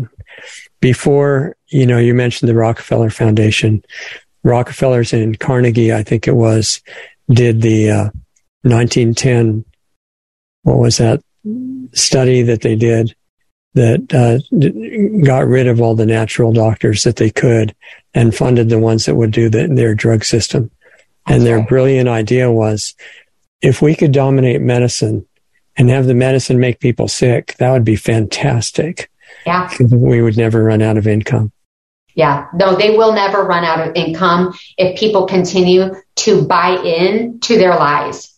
[0.82, 3.84] before, you know, you mentioned the Rockefeller Foundation.
[4.44, 6.82] Rockefeller's in Carnegie, I think it was,
[7.30, 8.04] did the uh,
[8.64, 9.66] 1910,
[10.64, 11.22] what was that
[11.94, 13.16] study that they did
[13.76, 17.76] that uh, got rid of all the natural doctors that they could
[18.14, 20.72] and funded the ones that would do the, their drug system.
[21.28, 22.96] And their brilliant idea was
[23.62, 25.26] if we could dominate medicine
[25.78, 29.10] and have the medicine make people sick, that would be fantastic.
[29.46, 29.70] Yeah.
[29.80, 31.52] We would never run out of income.
[32.16, 32.48] Yeah.
[32.54, 37.58] No, they will never run out of income if people continue to buy in to
[37.58, 38.34] their lies.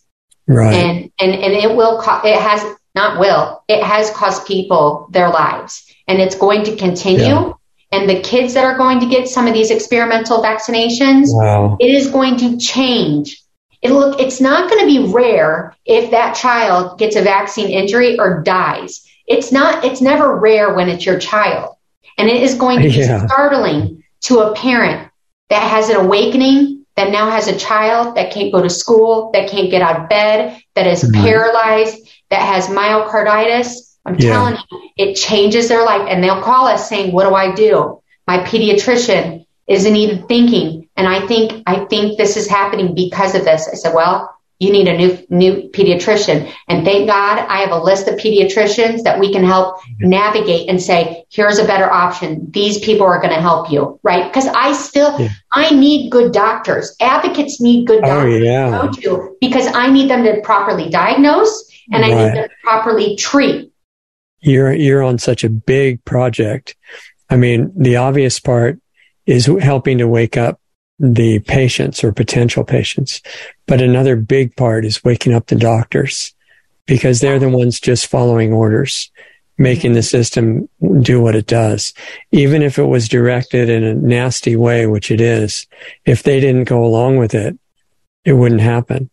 [0.46, 0.74] Right.
[0.74, 2.62] And, and, and it will, co- it has
[2.94, 7.24] not will, it has cost people their lives and it's going to continue.
[7.24, 7.52] Yeah.
[7.90, 11.76] And the kids that are going to get some of these experimental vaccinations, wow.
[11.78, 13.42] it is going to change.
[13.82, 18.18] It look, it's not going to be rare if that child gets a vaccine injury
[18.18, 21.76] or dies it's not, it's never rare when it's your child.
[22.18, 23.26] And it is going to be yeah.
[23.26, 25.10] startling to a parent
[25.50, 29.50] that has an awakening, that now has a child that can't go to school, that
[29.50, 31.22] can't get out of bed, that is mm-hmm.
[31.22, 31.98] paralyzed,
[32.30, 33.96] that has myocarditis.
[34.04, 34.32] I'm yeah.
[34.32, 36.06] telling you, it changes their life.
[36.08, 38.02] And they'll call us saying, what do I do?
[38.26, 40.88] My pediatrician isn't even thinking.
[40.96, 43.68] And I think, I think this is happening because of this.
[43.68, 46.52] I said, well, you need a new new pediatrician.
[46.68, 50.08] And thank God I have a list of pediatricians that we can help mm-hmm.
[50.08, 52.48] navigate and say, here's a better option.
[52.50, 54.32] These people are going to help you, right?
[54.32, 55.30] Because I still yeah.
[55.52, 56.94] I need good doctors.
[57.00, 58.64] Advocates need good oh, doctors oh, yeah.
[58.66, 62.12] to go to because I need them to properly diagnose and right.
[62.12, 63.72] I need them to properly treat.
[64.40, 66.76] You're you're on such a big project.
[67.28, 68.78] I mean, the obvious part
[69.26, 70.60] is helping to wake up
[71.02, 73.22] the patients or potential patients.
[73.66, 76.34] But another big part is waking up the doctors
[76.86, 79.10] because they're the ones just following orders,
[79.56, 80.68] making the system
[81.00, 81.94] do what it does.
[82.32, 85.66] Even if it was directed in a nasty way, which it is,
[86.04, 87.58] if they didn't go along with it,
[88.24, 89.10] it wouldn't happen.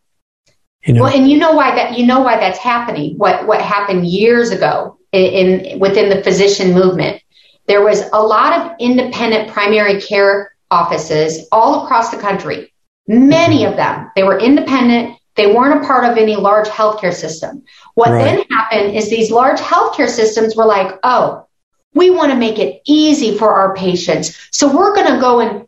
[0.84, 1.04] You know?
[1.04, 3.18] Well, and you know why that, you know why that's happening.
[3.18, 7.22] What, what happened years ago in, in within the physician movement.
[7.68, 12.74] There was a lot of independent primary care offices all across the country.
[13.10, 15.18] Many of them, they were independent.
[15.34, 17.64] They weren't a part of any large healthcare system.
[17.96, 18.24] What right.
[18.24, 21.48] then happened is these large healthcare systems were like, oh,
[21.96, 24.38] we want to make it easy for our patients.
[24.52, 25.68] So we're going to go and,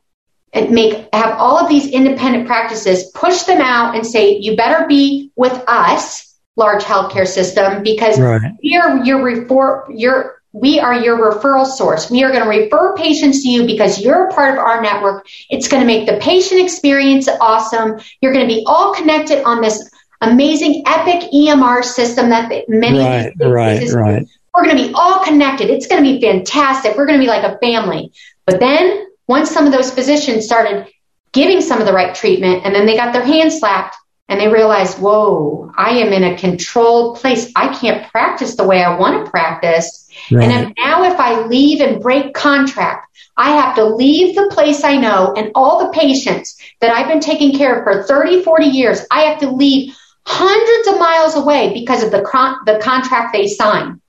[0.53, 4.85] and make, have all of these independent practices, push them out and say, you better
[4.85, 8.51] be with us, large healthcare system, because right.
[8.61, 12.09] you're, you're, you're we are your referral source.
[12.09, 15.27] We are going to refer patients to you because you're a part of our network.
[15.49, 17.99] It's going to make the patient experience awesome.
[18.19, 19.89] You're going to be all connected on this
[20.19, 24.27] amazing epic EMR system that many right, right, right.
[24.53, 25.69] We're going to be all connected.
[25.69, 26.97] It's going to be fantastic.
[26.97, 28.11] We're going to be like a family.
[28.45, 30.87] But then once some of those physicians started
[31.31, 33.95] giving some of the right treatment and then they got their hands slapped
[34.27, 37.51] and they realized, whoa, I am in a controlled place.
[37.55, 40.49] I can't practice the way I want to practice Right.
[40.49, 43.07] And if, now if I leave and break contract,
[43.37, 47.19] I have to leave the place I know and all the patients that I've been
[47.19, 51.73] taking care of for 30, 40 years, I have to leave hundreds of miles away
[51.73, 54.01] because of the, con- the contract they sign.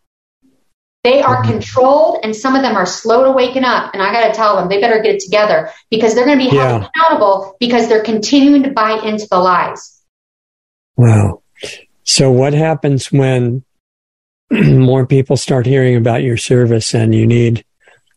[1.04, 1.52] They are mm-hmm.
[1.52, 3.92] controlled and some of them are slow to waken up.
[3.92, 6.44] And I got to tell them they better get it together because they're going to
[6.44, 6.88] be held yeah.
[6.88, 10.00] accountable because they're continuing to buy into the lies.
[10.96, 11.42] Wow.
[12.04, 13.64] So what happens when
[14.78, 17.64] more people start hearing about your service and you need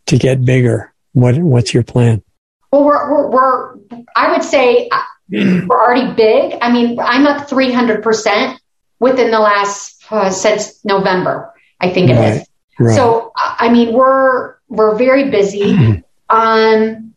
[0.08, 2.22] to get bigger, what what's your plan?
[2.72, 3.76] Well, we're, we're, we're
[4.16, 6.58] I would say uh, we're already big.
[6.62, 8.58] I mean, I'm up 300%
[9.00, 12.42] within the last, uh, since November, I think it right.
[12.42, 12.48] is.
[12.80, 12.96] Right.
[12.96, 15.74] So, I mean, we're, we're very busy.
[16.30, 17.14] um,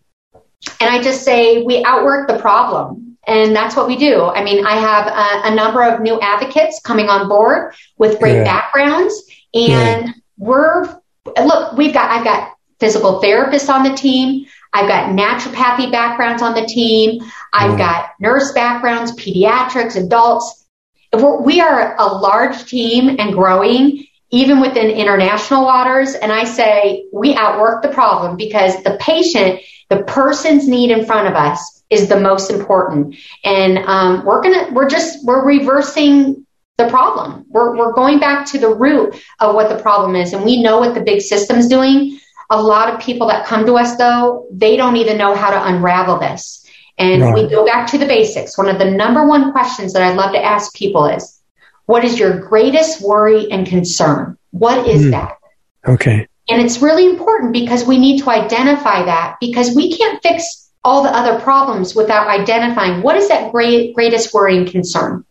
[0.81, 3.08] and I just say we outwork the problem.
[3.29, 4.24] And that's what we do.
[4.24, 8.37] I mean, I have a, a number of new advocates coming on board with great
[8.37, 8.45] yeah.
[8.45, 9.22] backgrounds.
[9.53, 10.12] And yeah.
[10.39, 10.85] we're,
[11.26, 14.47] look, we've got, I've got physical therapists on the team.
[14.72, 17.20] I've got naturopathy backgrounds on the team.
[17.53, 20.66] I've got nurse backgrounds, pediatrics, adults.
[21.12, 26.14] We're, we are a large team and growing even within international waters.
[26.14, 31.29] And I say we outwork the problem because the patient, the person's need in front
[31.29, 33.16] of us is the most important.
[33.45, 37.45] And um, we're gonna, we're just, we're reversing the problem.
[37.49, 40.32] We're, we're going back to the root of what the problem is.
[40.32, 42.20] And we know what the big system's doing.
[42.51, 45.66] A lot of people that come to us though, they don't even know how to
[45.66, 46.64] unravel this.
[46.97, 47.34] And right.
[47.34, 48.59] we go back to the basics.
[48.59, 51.41] One of the number one questions that I'd love to ask people is,
[51.86, 54.36] what is your greatest worry and concern?
[54.51, 55.11] What is mm.
[55.12, 55.39] that?
[55.86, 56.26] Okay.
[56.49, 61.03] And it's really important because we need to identify that because we can't fix all
[61.03, 65.24] the other problems without identifying what is that great, greatest worry and concern.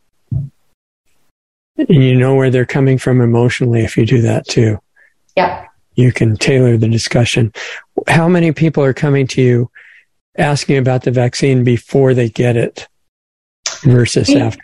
[1.78, 4.80] And you know where they're coming from emotionally if you do that too.
[5.36, 5.68] Yeah.
[5.96, 7.54] You can tailor the discussion.
[8.08, 9.72] How many people are coming to you
[10.38, 12.88] asking about the vaccine before they get it
[13.84, 14.62] versus after?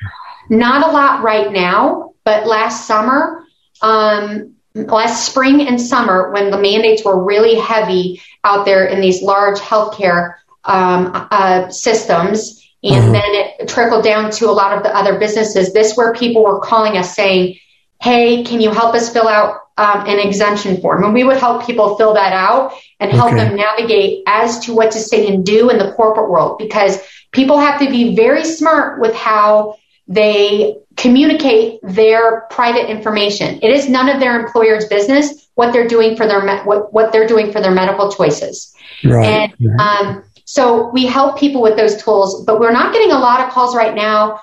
[0.49, 3.45] Not a lot right now, but last summer,
[3.81, 9.21] um, last spring and summer, when the mandates were really heavy out there in these
[9.21, 10.35] large healthcare
[10.65, 12.59] um, uh, systems.
[12.83, 13.11] And mm-hmm.
[13.13, 15.73] then it trickled down to a lot of the other businesses.
[15.73, 17.57] This where people were calling us saying,
[18.01, 21.05] Hey, can you help us fill out um, an exemption form?
[21.05, 23.45] And we would help people fill that out and help okay.
[23.45, 26.99] them navigate as to what to say and do in the corporate world because
[27.31, 33.59] people have to be very smart with how they communicate their private information.
[33.61, 37.27] It is none of their employer's business what they're doing for their what, what they're
[37.27, 38.73] doing for their medical choices.
[39.03, 39.53] Right.
[39.59, 43.41] And um, So we help people with those tools, but we're not getting a lot
[43.41, 44.39] of calls right now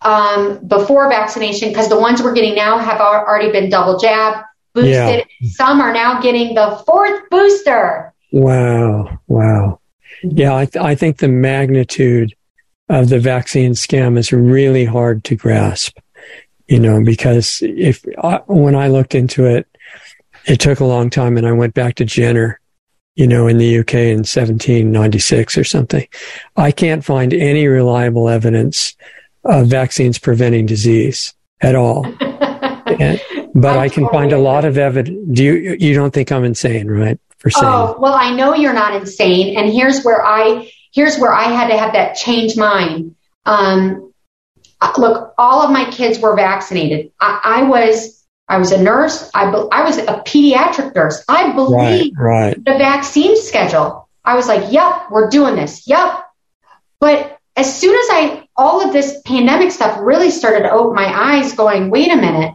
[0.00, 4.44] um, before vaccination because the ones we're getting now have already been double jab
[4.74, 5.24] boosted.
[5.40, 5.50] Yeah.
[5.52, 8.12] Some are now getting the fourth booster.
[8.32, 9.20] Wow.
[9.28, 9.78] Wow.
[10.24, 12.34] Yeah, I, th- I think the magnitude
[12.88, 15.96] of the vaccine scam is really hard to grasp,
[16.66, 19.68] you know, because if I, when I looked into it,
[20.44, 22.58] it took a long time and I went back to Jenner,
[23.14, 26.06] you know, in the UK in 1796 or something.
[26.56, 28.96] I can't find any reliable evidence
[29.44, 32.06] of vaccines preventing disease at all.
[32.20, 33.20] and,
[33.54, 35.18] but I, I can find a lot of evidence.
[35.32, 37.18] Do you, you don't think I'm insane, right?
[37.38, 37.66] For saying.
[37.66, 39.58] Oh, well, I know you're not insane.
[39.58, 43.16] And here's where I, here's where I had to have that change mind.
[43.44, 44.12] Um,
[44.96, 47.12] look, all of my kids were vaccinated.
[47.20, 48.21] I, I was,
[48.52, 49.30] I was a nurse.
[49.34, 51.24] I, I was a pediatric nurse.
[51.28, 52.64] I believe right, right.
[52.64, 54.08] the vaccine schedule.
[54.24, 55.88] I was like, yep, we're doing this.
[55.88, 56.24] Yep.
[57.00, 61.06] But as soon as I, all of this pandemic stuff really started to open my
[61.06, 62.54] eyes going, wait a minute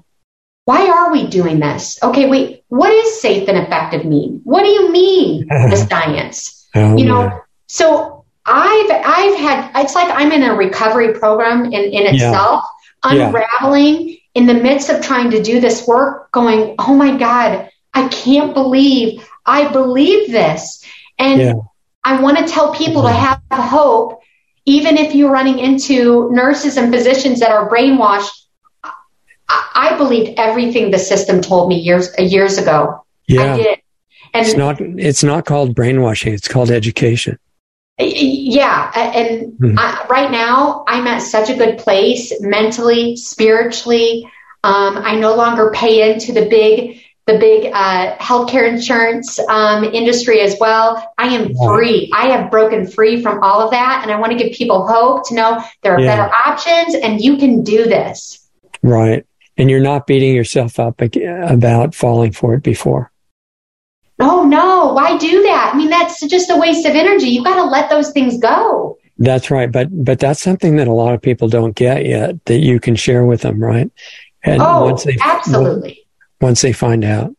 [0.67, 1.97] why are we doing this?
[2.03, 4.41] Okay, wait, what is safe and effective mean?
[4.43, 6.67] What do you mean, the science?
[6.75, 7.39] Oh, you know, yeah.
[7.67, 12.65] so I've I've had it's like I'm in a recovery program in, in itself,
[13.09, 13.29] yeah.
[13.29, 14.15] unraveling yeah.
[14.38, 18.53] In the midst of trying to do this work, going, Oh my God, I can't
[18.53, 20.83] believe I believe this.
[21.17, 21.61] And
[22.03, 24.21] I want to tell people to have hope,
[24.65, 28.47] even if you're running into nurses and physicians that are brainwashed
[29.49, 33.05] I believed everything the system told me years years ago.
[33.27, 33.53] Yeah.
[33.53, 33.79] I did.
[34.33, 37.39] And it's not it's not called brainwashing, it's called education.
[37.99, 39.79] Yeah, and mm-hmm.
[39.79, 44.29] I, right now I'm at such a good place mentally, spiritually.
[44.63, 50.39] Um, I no longer pay into the big the big uh, healthcare insurance um, industry
[50.39, 51.13] as well.
[51.17, 52.09] I am free.
[52.13, 55.27] I have broken free from all of that, and I want to give people hope
[55.29, 56.15] to know there are yeah.
[56.15, 58.47] better options, and you can do this.
[58.81, 59.25] Right
[59.57, 63.11] and you're not beating yourself up about falling for it before.
[64.20, 65.72] Oh no, why do that?
[65.74, 67.28] I mean, that's just a waste of energy.
[67.28, 68.97] You've got to let those things go.
[69.20, 72.59] That's right, but but that's something that a lot of people don't get yet that
[72.59, 73.91] you can share with them, right?
[74.43, 76.07] And oh, once they, absolutely.
[76.39, 77.36] Once they find out.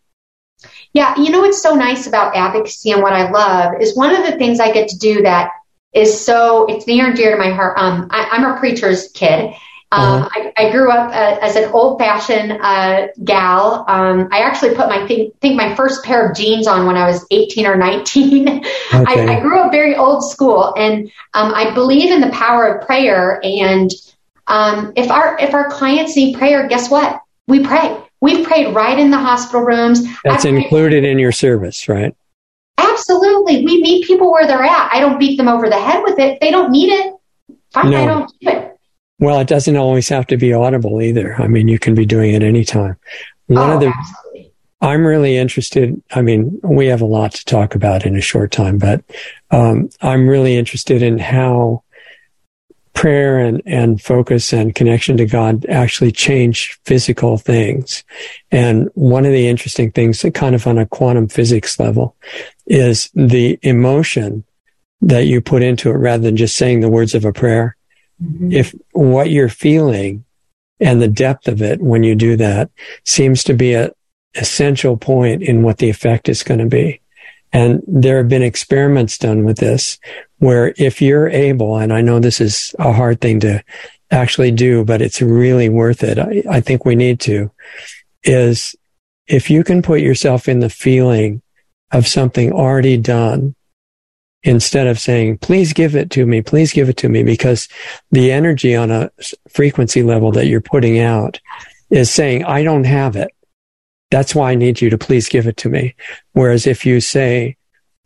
[0.93, 4.25] Yeah, you know what's so nice about advocacy and what I love is one of
[4.25, 5.51] the things I get to do that
[5.93, 7.79] is so it's near and dear to my heart.
[7.79, 9.55] Um, I, I'm a preacher's kid,
[9.91, 10.29] um, uh-huh.
[10.33, 13.87] I, I, grew up uh, as an old fashioned uh, gal.
[13.89, 17.07] Um, I actually put my think, think my first pair of jeans on when I
[17.07, 18.65] was 18 or 19.
[18.89, 19.29] Okay.
[19.29, 22.87] I, I, grew up very old school, and um, I believe in the power of
[22.87, 23.39] prayer.
[23.45, 23.91] And
[24.47, 27.21] um, if our if our clients need prayer, guess what?
[27.47, 28.03] We pray.
[28.23, 30.01] We've prayed right in the hospital rooms.
[30.25, 32.17] That's included in your service, right?
[32.79, 33.65] Absolutely.
[33.65, 34.91] We meet people where they're at.
[34.91, 36.41] I don't beat them over the head with it.
[36.41, 37.15] They don't need it.
[37.73, 38.03] Fine, no.
[38.03, 38.78] I don't do it.
[39.19, 41.35] Well, it doesn't always have to be audible either.
[41.41, 42.97] I mean, you can be doing it anytime.
[43.47, 44.53] One oh, of the, absolutely.
[44.81, 46.01] I'm really interested.
[46.13, 49.03] I mean, we have a lot to talk about in a short time, but
[49.51, 51.83] um, I'm really interested in how
[52.99, 58.03] prayer and, and focus and connection to God actually change physical things.
[58.51, 62.17] And one of the interesting things, kind of on a quantum physics level,
[62.67, 64.45] is the emotion
[65.01, 67.77] that you put into it rather than just saying the words of a prayer
[68.23, 68.53] Mm-hmm.
[68.53, 70.25] If what you're feeling
[70.81, 72.71] and the depth of it when you do that
[73.05, 73.91] seems to be a
[74.35, 77.01] essential point in what the effect is going to be.
[77.53, 79.99] And there have been experiments done with this
[80.39, 83.65] where if you're able, and I know this is a hard thing to
[84.11, 86.19] actually do, but it's really worth it.
[86.19, 87.51] I, I think we need to
[88.23, 88.77] is
[89.27, 91.43] if you can put yourself in the feeling
[91.91, 93.55] of something already done
[94.43, 97.69] instead of saying, please give it to me, please give it to me, because
[98.11, 99.11] the energy on a
[99.49, 101.41] frequency level that you're putting out
[101.91, 103.31] is saying, I don't have it.
[104.11, 105.95] That's why I need you to please give it to me.
[106.33, 107.57] Whereas if you say,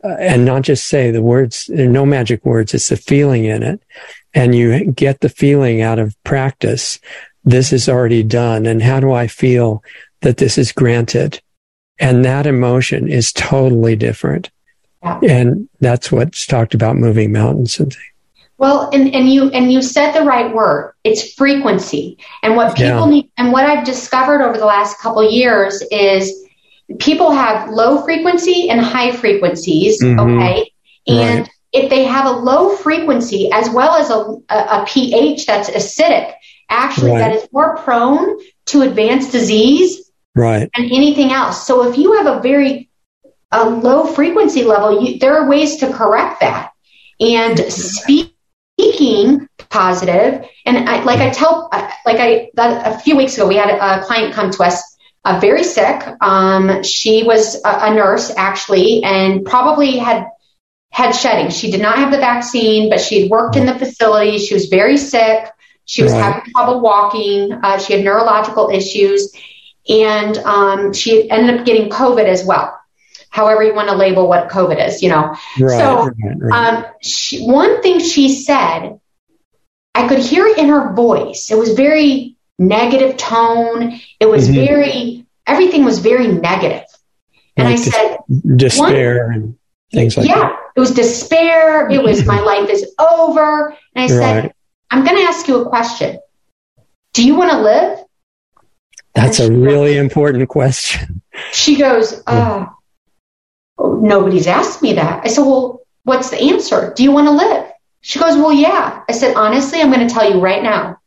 [0.03, 3.45] uh, and not just say the words, there are no magic words, it's the feeling
[3.45, 3.83] in it.
[4.35, 6.99] And you get the feeling out of practice.
[7.45, 8.67] This is already done.
[8.67, 9.85] And how do I feel
[10.23, 11.41] that this is granted?
[11.99, 14.51] And that emotion is totally different.
[15.03, 18.07] And that's what's talked about moving mountains and things.
[18.59, 20.95] Well, and, and you and you said the right word.
[21.03, 22.19] It's frequency.
[22.45, 23.11] And what people yeah.
[23.11, 26.47] need and what I've discovered over the last couple years is
[27.01, 30.21] people have low frequency and high frequencies, mm-hmm.
[30.21, 30.73] okay?
[31.09, 31.51] And right.
[31.73, 36.35] if they have a low frequency as well as a, a, a pH that's acidic,
[36.69, 37.19] actually right.
[37.19, 40.71] that is more prone to advanced disease right.
[40.75, 41.67] and anything else.
[41.67, 42.89] So if you have a very
[43.53, 46.73] a low frequency level, you, there are ways to correct that.
[47.21, 50.45] and speaking positive.
[50.67, 51.69] And I, like I tell,
[52.05, 54.93] like I, that, a few weeks ago, we had a client come to us
[55.25, 56.03] uh, very sick.
[56.21, 60.27] Um, she was a, a, nurse actually, and probably had
[60.91, 61.51] had shedding.
[61.51, 64.39] She did not have the vaccine, but she had worked in the facility.
[64.39, 65.49] She was very sick.
[65.85, 66.23] She was right.
[66.23, 67.53] having trouble walking.
[67.53, 69.33] Uh, she had neurological issues,
[69.89, 72.77] and um, she ended up getting COVID as well.
[73.33, 75.35] However, you want to label what COVID is, you know.
[75.59, 79.01] Right, so, right, um, she, one thing she said,
[79.95, 81.51] I could hear it in her voice.
[81.51, 84.01] It was very negative tone.
[84.21, 84.67] It was mm-hmm.
[84.67, 86.85] very, everything was very negative.
[87.57, 88.19] And like I said,
[88.57, 89.59] despair and
[89.93, 90.53] things like yeah, that.
[90.53, 91.91] Yeah, it was despair.
[91.91, 93.77] It was my life is over.
[93.95, 94.55] And I said.
[94.93, 96.19] I'm going to ask you a question.
[97.15, 97.99] Do you want to live?
[99.15, 101.23] That's a really goes, important question.
[101.53, 102.77] She goes, uh, oh,
[104.03, 105.25] nobody's asked me that.
[105.25, 106.93] I said, well, what's the answer?
[106.95, 107.71] Do you want to live?
[108.03, 109.05] She goes, well, yeah.
[109.09, 110.99] I said, honestly, I'm going to tell you right now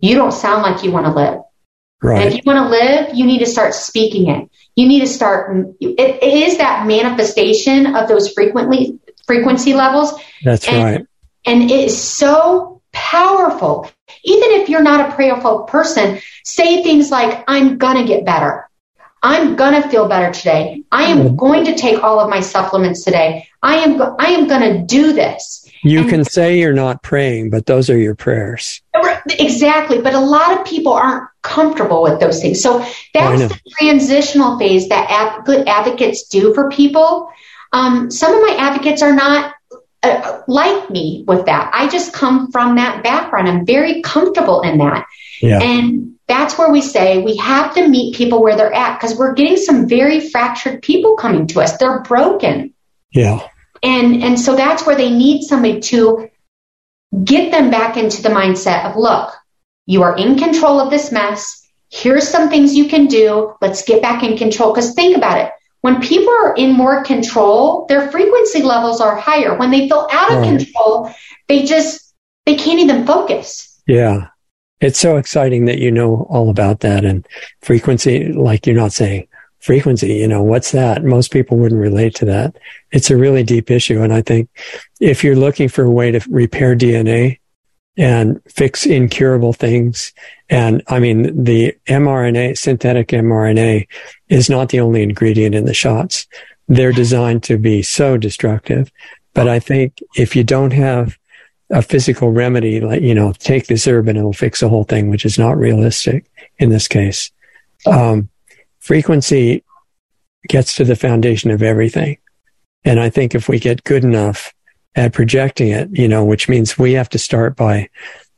[0.00, 1.40] you don't sound like you want to live.
[2.00, 2.22] Right.
[2.22, 4.48] And if you want to live, you need to start speaking it.
[4.76, 5.66] You need to start.
[5.80, 10.14] It, it is that manifestation of those frequently frequency levels.
[10.44, 11.06] That's and, right.
[11.44, 13.90] And it is so powerful.
[14.22, 18.67] Even if you're not a prayerful person, say things like, "I'm gonna get better.
[19.22, 20.82] I'm gonna feel better today.
[20.92, 21.36] I am mm-hmm.
[21.36, 23.48] going to take all of my supplements today.
[23.62, 24.00] I am.
[24.18, 27.98] I am gonna do this." You and, can say you're not praying, but those are
[27.98, 28.82] your prayers.
[29.38, 30.00] Exactly.
[30.00, 32.60] But a lot of people aren't comfortable with those things.
[32.62, 37.30] So that's the transitional phase that ad- good advocates do for people.
[37.72, 39.54] Um, some of my advocates are not
[40.02, 41.70] uh, like me with that.
[41.72, 43.48] I just come from that background.
[43.48, 45.06] I'm very comfortable in that.
[45.40, 45.60] Yeah.
[45.62, 49.34] And that's where we say we have to meet people where they're at because we're
[49.34, 51.76] getting some very fractured people coming to us.
[51.78, 52.74] They're broken.
[53.12, 53.40] Yeah.
[53.82, 56.30] And, and so that's where they need somebody to
[57.24, 59.32] get them back into the mindset of, look,
[59.86, 61.66] you are in control of this mess.
[61.90, 63.54] Here's some things you can do.
[63.62, 64.72] Let's get back in control.
[64.72, 65.50] Because think about it.
[65.80, 69.56] When people are in more control, their frequency levels are higher.
[69.56, 70.58] When they feel out of right.
[70.58, 71.10] control,
[71.46, 72.14] they just,
[72.44, 73.80] they can't even focus.
[73.86, 74.26] Yeah.
[74.80, 77.26] It's so exciting that you know all about that and
[77.62, 79.26] frequency, like you're not saying,
[79.60, 80.14] frequency.
[80.14, 81.04] You know, what's that?
[81.04, 82.56] Most people wouldn't relate to that.
[82.92, 84.02] It's a really deep issue.
[84.02, 84.48] And I think
[85.00, 87.38] if you're looking for a way to repair DNA
[87.96, 90.12] and fix incurable things,
[90.48, 93.88] and I mean, the mRNA, synthetic mRNA
[94.28, 96.26] is not the only ingredient in the shots.
[96.68, 98.92] They're designed to be so destructive.
[99.34, 101.18] But I think if you don't have
[101.70, 105.10] a physical remedy, like, you know, take this herb and it'll fix the whole thing,
[105.10, 107.30] which is not realistic in this case.
[107.86, 108.30] Um,
[108.80, 109.64] frequency
[110.48, 112.18] gets to the foundation of everything.
[112.84, 114.54] And I think if we get good enough
[114.94, 117.90] at projecting it, you know, which means we have to start by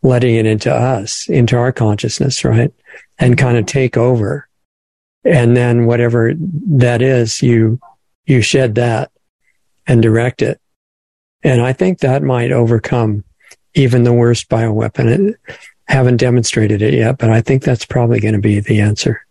[0.02, 2.72] letting it into us, into our consciousness, right?
[3.18, 4.48] And kind of take over.
[5.24, 7.78] And then whatever that is, you,
[8.24, 9.12] you shed that
[9.86, 10.60] and direct it.
[11.43, 13.24] And I think that might overcome
[13.74, 15.34] even the worst bioweapon.
[15.88, 19.24] I haven't demonstrated it yet, but I think that's probably going to be the answer.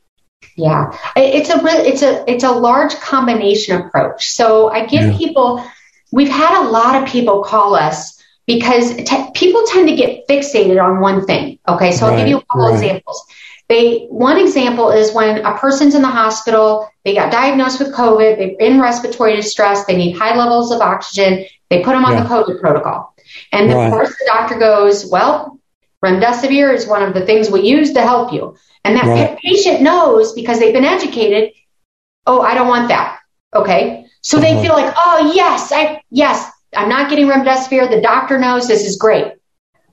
[0.55, 4.29] Yeah, it's a it's a it's a large combination approach.
[4.31, 5.17] So I give yeah.
[5.17, 5.63] people.
[6.11, 10.83] We've had a lot of people call us because t- people tend to get fixated
[10.83, 11.59] on one thing.
[11.67, 12.73] Okay, so right, I'll give you a couple right.
[12.73, 13.25] examples.
[13.69, 18.37] They one example is when a person's in the hospital, they got diagnosed with COVID,
[18.37, 22.23] they're in respiratory distress, they need high levels of oxygen, they put them on yeah.
[22.23, 23.15] the COVID protocol,
[23.51, 23.85] and right.
[23.85, 25.59] of course the doctor goes, "Well,
[26.03, 29.37] remdesivir is one of the things we use to help you." And that right.
[29.37, 31.53] patient knows because they've been educated,
[32.25, 33.19] oh, I don't want that.
[33.53, 34.05] Okay.
[34.21, 34.47] So uh-huh.
[34.47, 37.89] they feel like, oh, yes, I, yes, I'm not getting remdesivir.
[37.89, 39.33] The doctor knows this is great.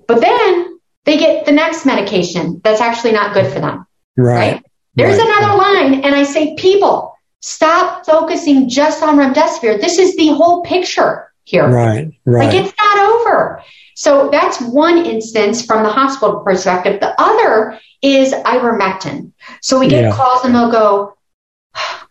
[0.07, 3.87] But then they get the next medication that's actually not good for them.
[4.16, 4.53] Right.
[4.55, 4.66] right?
[4.95, 6.05] There's another line.
[6.05, 9.81] And I say, people, stop focusing just on remdesivir.
[9.81, 11.68] This is the whole picture here.
[11.68, 12.12] Right.
[12.24, 12.47] Right.
[12.47, 13.62] Like it's not over.
[13.94, 17.01] So that's one instance from the hospital perspective.
[17.01, 19.32] The other is ivermectin.
[19.62, 20.12] So we get yeah.
[20.12, 21.16] calls and they'll go,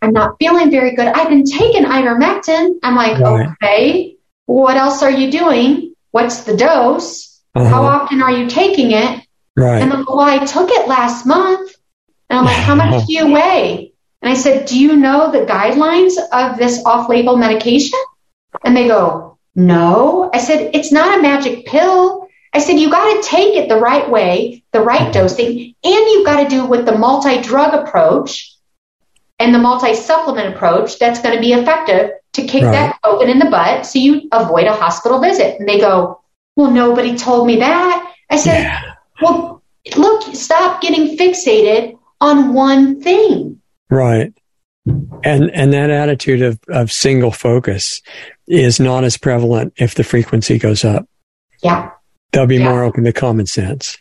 [0.02, 1.06] I'm not feeling very good.
[1.06, 2.78] I've been taking ivermectin.
[2.82, 3.48] I'm like, right.
[3.62, 4.16] okay,
[4.46, 5.94] what else are you doing?
[6.10, 7.40] What's the dose?
[7.54, 7.68] Uh-huh.
[7.68, 9.26] How often are you taking it?
[9.56, 9.80] Right.
[9.80, 11.72] And I'm like, well, I took it last month.
[12.28, 13.92] And I'm like, how much do you weigh?
[14.22, 17.98] And I said, do you know the guidelines of this off-label medication?
[18.64, 20.30] And they go, no.
[20.32, 22.28] I said, it's not a magic pill.
[22.52, 25.12] I said, you got to take it the right way, the right mm-hmm.
[25.12, 28.54] dosing, and you've got to do with the multi drug approach
[29.38, 32.72] and the multi supplement approach that's going to be effective to kick right.
[32.72, 35.58] that COVID in the butt so you avoid a hospital visit.
[35.58, 36.22] And they go,
[36.54, 38.14] well, nobody told me that.
[38.30, 38.94] I said, yeah.
[39.20, 39.62] well,
[39.96, 43.60] look, stop getting fixated on one thing.
[43.90, 44.32] Right.
[45.24, 48.00] And and that attitude of, of single focus
[48.46, 51.08] is not as prevalent if the frequency goes up.
[51.62, 51.90] Yeah.
[52.32, 52.68] They'll be yeah.
[52.68, 53.98] more open to common sense.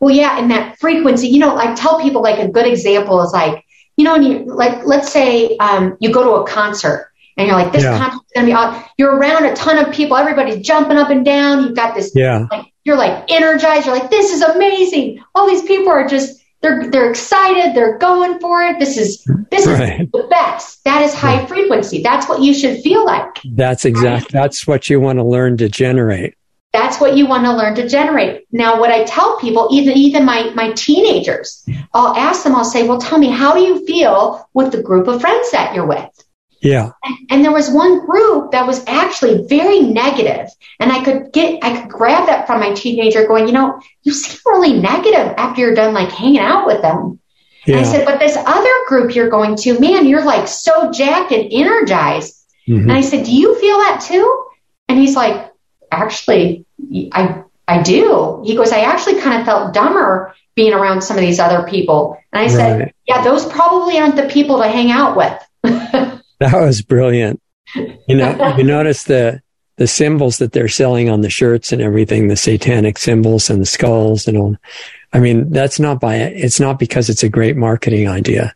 [0.00, 3.32] Well, yeah, and that frequency, you know, I tell people like a good example is
[3.32, 3.64] like,
[3.96, 7.72] you know, you like, let's say um, you go to a concert and you're like,
[7.72, 7.98] this yeah.
[7.98, 8.84] concert's gonna be awesome.
[8.96, 11.64] You're around a ton of people, everybody's jumping up and down.
[11.64, 13.86] You've got this, yeah, like, you're like energized.
[13.86, 15.22] You're like, this is amazing.
[15.34, 17.74] All these people are just they're they're excited.
[17.74, 18.78] They're going for it.
[18.78, 20.00] This is this right.
[20.00, 20.82] is the best.
[20.84, 22.02] That is high frequency.
[22.02, 23.38] That's what you should feel like.
[23.44, 24.32] That's exact.
[24.32, 26.34] That's what you want to learn to generate.
[26.72, 28.46] That's what you want to learn to generate.
[28.50, 32.56] Now, what I tell people, even even my my teenagers, I'll ask them.
[32.56, 35.74] I'll say, "Well, tell me, how do you feel with the group of friends that
[35.74, 36.23] you're with?"
[36.64, 36.92] Yeah.
[37.04, 40.48] And, and, there was one group that was actually very negative,
[40.80, 44.12] and I could get, I could grab that from my teenager, going, you know, you
[44.12, 47.20] seem really negative after you're done like hanging out with them.
[47.66, 47.76] Yeah.
[47.76, 51.32] And I said, but this other group you're going to, man, you're like so jacked
[51.32, 52.34] and energized.
[52.66, 52.88] Mm-hmm.
[52.88, 54.46] And I said, do you feel that too?
[54.88, 55.52] And he's like,
[55.92, 56.64] actually,
[57.12, 58.42] I, I do.
[58.44, 62.18] He goes, I actually kind of felt dumber being around some of these other people.
[62.32, 62.94] And I said, right.
[63.06, 65.40] yeah, those probably aren't the people to hang out with.
[66.40, 67.40] That was brilliant.
[67.74, 69.42] You know, you notice the
[69.76, 73.66] the symbols that they're selling on the shirts and everything, the satanic symbols and the
[73.66, 74.56] skulls and all.
[75.12, 78.54] I mean, that's not by it's not because it's a great marketing idea.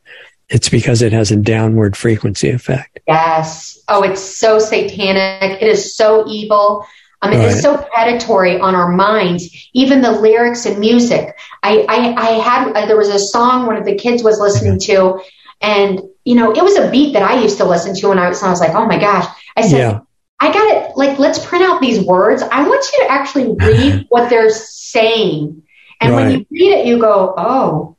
[0.49, 3.01] It's because it has a downward frequency effect.
[3.07, 3.79] Yes.
[3.89, 5.61] Oh, it's so satanic.
[5.61, 6.87] It is so evil.
[7.20, 7.49] Um, it right.
[7.49, 9.68] is so predatory on our minds.
[9.74, 11.37] Even the lyrics and music.
[11.62, 14.79] I, I, I had uh, there was a song one of the kids was listening
[14.81, 15.20] to,
[15.61, 18.28] and you know, it was a beat that I used to listen to when I
[18.28, 19.24] was, I was like, oh my gosh.
[19.56, 20.00] I said, yeah.
[20.38, 20.94] I got it.
[20.94, 22.42] Like, let's print out these words.
[22.42, 25.62] I want you to actually read what they're saying.
[26.02, 26.26] And right.
[26.26, 27.96] when you read it, you go, oh,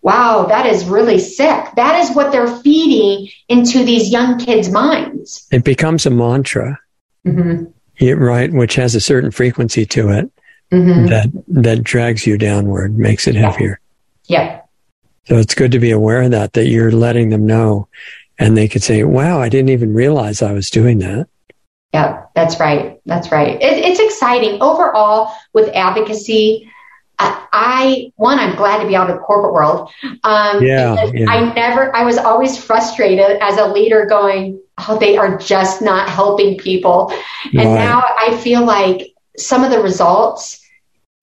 [0.00, 1.66] wow, that is really sick.
[1.74, 5.48] That is what they're feeding into these young kids' minds.
[5.50, 6.78] It becomes a mantra,
[7.26, 7.64] mm-hmm.
[7.98, 8.52] yeah, right?
[8.52, 10.30] Which has a certain frequency to it
[10.70, 11.06] mm-hmm.
[11.06, 13.80] that, that drags you downward, makes it heavier.
[14.26, 14.60] Yeah.
[15.26, 17.88] So it's good to be aware of that, that you're letting them know
[18.38, 21.28] and they could say, wow, I didn't even realize I was doing that.
[21.92, 23.00] Yeah, that's right.
[23.06, 23.60] That's right.
[23.60, 26.70] It, it's exciting overall with advocacy.
[27.18, 29.90] I, I, one, I'm glad to be out of the corporate world.
[30.22, 31.30] Um, yeah, yeah.
[31.30, 36.10] I never, I was always frustrated as a leader going, oh, they are just not
[36.10, 37.10] helping people.
[37.44, 37.74] And right.
[37.74, 40.60] now I feel like some of the results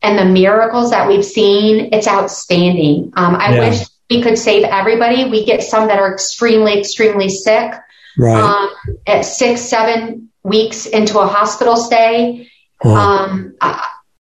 [0.02, 3.14] and the miracles that we've seen, it's outstanding.
[3.16, 3.70] Um, I yeah.
[3.70, 5.30] wish we could save everybody.
[5.30, 7.74] We get some that are extremely, extremely sick.
[8.18, 8.40] Right.
[8.40, 12.50] Um, at six, seven weeks into a hospital stay.
[12.84, 13.56] Um,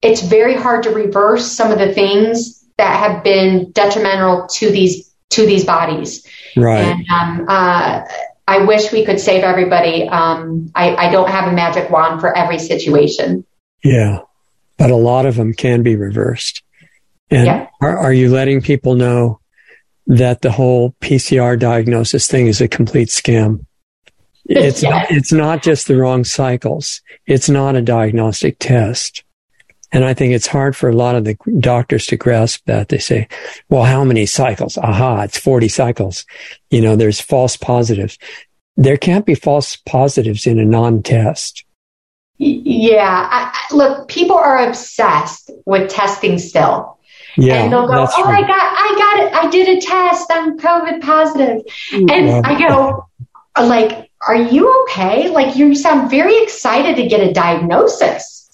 [0.01, 5.13] it's very hard to reverse some of the things that have been detrimental to these
[5.31, 6.25] to these bodies.
[6.55, 6.79] Right.
[6.79, 8.03] And um, uh,
[8.47, 10.07] I wish we could save everybody.
[10.07, 13.45] Um, I, I don't have a magic wand for every situation.
[13.83, 14.19] Yeah,
[14.77, 16.61] but a lot of them can be reversed.
[17.29, 17.67] And yeah.
[17.81, 19.39] are, are you letting people know
[20.07, 23.65] that the whole PCR diagnosis thing is a complete scam.
[24.45, 27.01] It's not, it's not just the wrong cycles.
[27.25, 29.23] It's not a diagnostic test.
[29.93, 32.89] And I think it's hard for a lot of the doctors to grasp that.
[32.89, 33.27] They say,
[33.69, 34.75] well, how many cycles?
[34.77, 36.25] Aha, it's 40 cycles.
[36.71, 38.17] You know, there's false positives.
[38.75, 41.63] There can't be false positives in a non-test.
[42.37, 43.27] Yeah.
[43.31, 46.97] I, look, people are obsessed with testing still.
[47.37, 49.33] Yeah, and they'll go, "Oh, I got, I got it.
[49.33, 50.27] I did a test.
[50.29, 52.41] I'm COVID positive." Mm, and yeah.
[52.43, 53.07] I go,
[53.57, 55.29] "Like, are you okay?
[55.29, 58.51] Like, you sound very excited to get a diagnosis."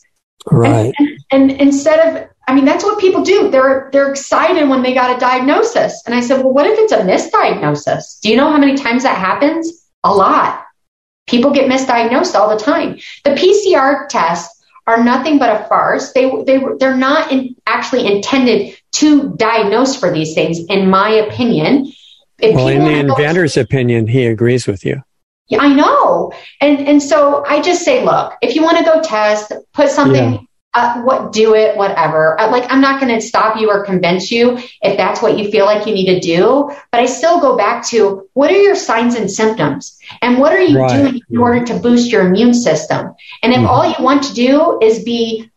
[0.50, 0.94] Right.
[0.98, 3.52] And, and, and instead of, I mean, that's what people do.
[3.52, 6.02] They're they're excited when they got a diagnosis.
[6.06, 8.20] And I said, "Well, what if it's a misdiagnosis?
[8.22, 9.88] Do you know how many times that happens?
[10.04, 10.64] A lot.
[11.28, 12.98] People get misdiagnosed all the time.
[13.24, 14.59] The PCR test."
[14.90, 16.14] Are nothing but a farce.
[16.14, 21.92] They they they're not in, actually intended to diagnose for these things, in my opinion.
[22.40, 25.04] If well, in the inventor's to, opinion, he agrees with you.
[25.48, 29.02] Yeah, I know, and and so I just say, look, if you want to go
[29.02, 30.34] test, put something.
[30.34, 30.40] Yeah
[30.74, 34.32] uh, what do it whatever uh, like i'm not going to stop you or convince
[34.32, 37.58] you if that's what you feel like you need to do but i still go
[37.58, 40.96] back to what are your signs and symptoms and what are you right.
[40.96, 43.68] doing in order to boost your immune system and if mm-hmm.
[43.68, 45.50] all you want to do is be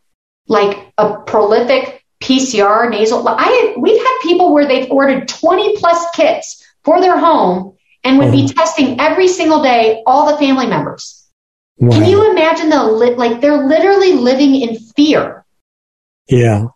[0.48, 6.64] like a prolific pcr nasal i we've had people where they've ordered 20 plus kits
[6.84, 11.21] for their home and would be testing every single day all the family members.
[11.78, 11.98] Wow.
[11.98, 15.44] Can you imagine the li- like they're literally living in fear?
[16.28, 16.58] Yeah.
[16.58, 16.68] And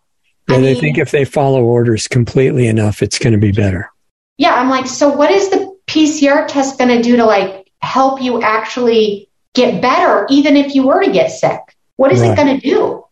[0.49, 3.51] I Yeah, they mean- think if they follow orders completely enough, it's going to be
[3.51, 3.89] better.
[4.37, 8.21] Yeah, I'm like, so what is the PCR test going to do to like help
[8.21, 11.59] you actually get better, even if you were to get sick?
[11.95, 13.03] What is it going to do?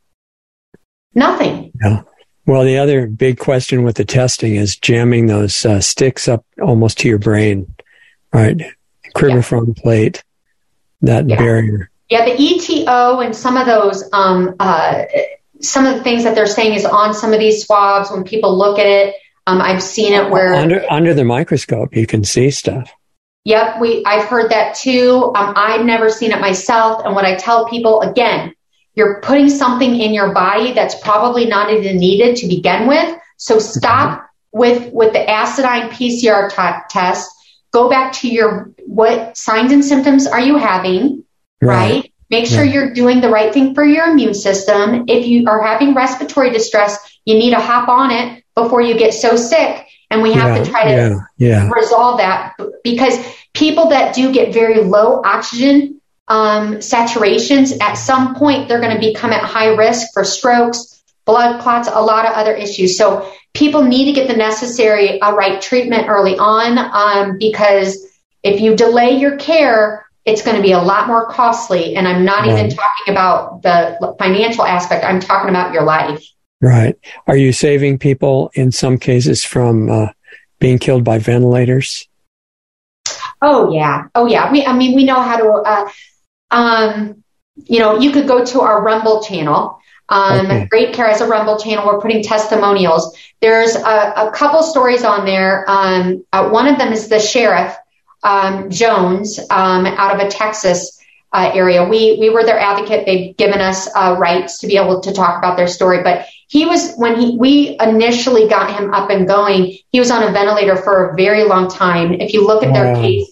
[1.16, 1.72] Nothing.
[1.82, 2.02] Yeah.
[2.46, 7.00] Well, the other big question with the testing is jamming those uh, sticks up almost
[7.00, 7.74] to your brain,
[8.32, 8.62] right?
[9.16, 10.24] Cribriform plate,
[11.06, 11.38] that Yeah.
[11.38, 11.90] barrier.
[12.10, 15.04] Yeah, the ETO and some of those, um, uh,
[15.62, 18.12] some of the things that they're saying is on some of these swabs.
[18.12, 19.16] When people look at it,
[19.48, 22.92] um, I've seen it where under under the microscope, you can see stuff.
[23.46, 25.32] Yep, we I've heard that too.
[25.36, 28.54] Um, I've never seen it myself, and what I tell people again,
[28.96, 33.18] you're putting something in your body that's probably not even needed to begin with.
[33.38, 37.30] So stop with with the acidine PCR t- test.
[37.76, 41.26] Go back to your what signs and symptoms are you having,
[41.62, 42.10] right?
[42.30, 42.74] Make sure Right.
[42.74, 45.04] you're doing the right thing for your immune system.
[45.08, 49.14] If you are having respiratory distress, you need to hop on it before you get
[49.14, 49.86] so sick.
[50.10, 52.54] And we have yeah, to try to yeah, resolve that
[52.84, 53.16] because
[53.54, 59.00] people that do get very low oxygen um, saturations at some point they're going to
[59.00, 63.84] become at high risk for strokes blood clots a lot of other issues so people
[63.84, 68.06] need to get the necessary uh, right treatment early on um, because
[68.44, 72.24] if you delay your care it's going to be a lot more costly and i'm
[72.24, 76.24] not even talking about the financial aspect i'm talking about your life
[76.62, 76.98] right.
[77.28, 80.08] Are you saving people in some cases from uh,
[80.60, 82.08] being killed by ventilators?
[83.42, 84.52] Oh yeah, oh yeah.
[84.52, 85.50] We, I mean, we know how to.
[85.50, 85.90] Uh,
[86.52, 87.24] um,
[87.56, 89.80] you know, you could go to our Rumble channel.
[90.10, 90.68] Um, Okay.
[90.70, 91.86] Graith Care has a Rumble channel.
[91.86, 93.18] We're putting testimonials.
[93.42, 95.66] There's a, a couple stories on there.
[95.68, 97.76] Um, uh, one of them is the sheriff
[98.24, 101.00] um, Jones um, out of a Texas
[101.34, 101.84] uh, area.
[101.84, 103.06] We we were their advocate.
[103.06, 106.02] They've given us uh, rights to be able to talk about their story.
[106.02, 109.78] But he was when he we initially got him up and going.
[109.92, 112.14] He was on a ventilator for a very long time.
[112.14, 113.02] If you look at their Wow.
[113.02, 113.32] case,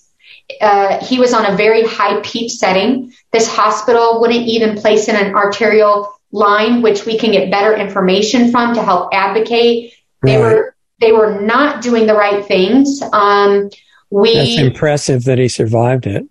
[0.60, 3.14] uh, he was on a very high PEEP setting.
[3.32, 8.52] This hospital wouldn't even place in an arterial line, which we can get better information
[8.52, 9.94] from to help advocate.
[10.24, 10.42] They Right.
[10.56, 13.02] were they were not doing the right things.
[13.12, 13.70] Um,
[14.10, 16.26] we That's impressive that he survived it.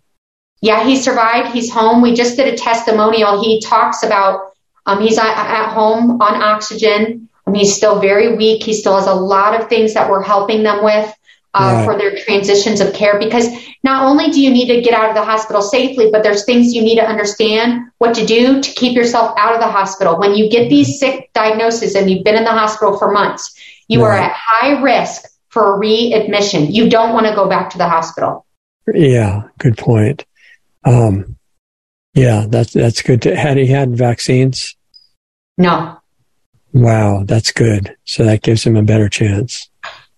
[0.62, 1.52] yeah, he survived.
[1.52, 2.00] He's home.
[2.00, 3.42] We just did a testimonial.
[3.42, 4.52] He talks about
[4.86, 7.28] um, he's at, at home on oxygen.
[7.46, 8.62] Um, he's still very weak.
[8.62, 11.12] He still has a lot of things that we're helping them with
[11.54, 11.84] uh, Right.
[11.84, 13.48] for their transitions of care because
[13.84, 16.72] not only do you need to get out of the hospital safely, but there's things
[16.72, 20.18] you need to understand what to do to keep yourself out of the hospital.
[20.18, 23.54] When you get these sick diagnoses and you've been in the hospital for months,
[23.88, 26.72] you are at high risk for readmission.
[26.72, 28.46] You don't want to go back to the hospital.
[28.92, 30.24] Yeah, good point.
[30.84, 31.36] Um,
[32.14, 33.22] yeah, that's that's good.
[33.22, 34.74] To, had he had vaccines?
[35.58, 35.98] No.
[36.72, 37.94] Wow, that's good.
[38.04, 39.68] So that gives him a better chance.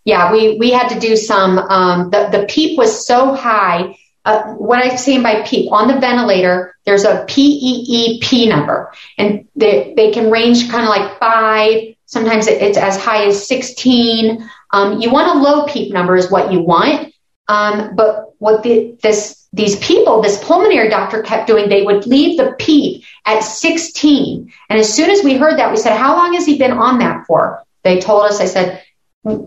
[0.04, 3.96] Yeah, we, we had to do some, um, the, the PEEP was so high.
[4.24, 9.94] Uh, what I'm saying by PEEP, on the ventilator, there's a PEEP number and they,
[9.96, 11.94] they can range kind of like five.
[12.06, 14.48] Sometimes it- it's as high as 16.
[14.72, 17.12] Um, you want a low PEEP number is what you want.
[17.48, 22.38] Um, but what the, this, these people, this pulmonary doctor kept doing, they would leave
[22.38, 24.52] the PEEP at 16.
[24.68, 26.98] And as soon as we heard that, we said, how long has he been on
[26.98, 27.62] that for?
[27.84, 28.82] They told us, I said,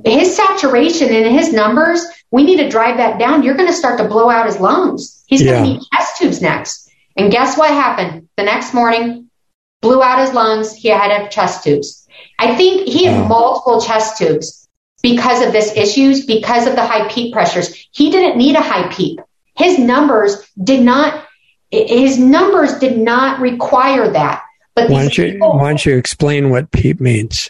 [0.05, 3.43] his saturation and his numbers, we need to drive that down.
[3.43, 5.23] You're going to start to blow out his lungs.
[5.27, 6.89] He's going to need chest tubes next.
[7.15, 8.27] And guess what happened?
[8.37, 9.29] The next morning,
[9.81, 10.73] blew out his lungs.
[10.73, 12.07] He had to have chest tubes.
[12.39, 13.27] I think he had Wow.
[13.27, 14.67] multiple chest tubes
[15.03, 17.73] because of this issues, because of the high peak pressures.
[17.91, 19.19] He didn't need a high peak.
[19.55, 21.23] His numbers did not,
[21.71, 24.43] his numbers did not require that.
[24.75, 27.49] But Why don't you people- Why don't you explain what PEEP means?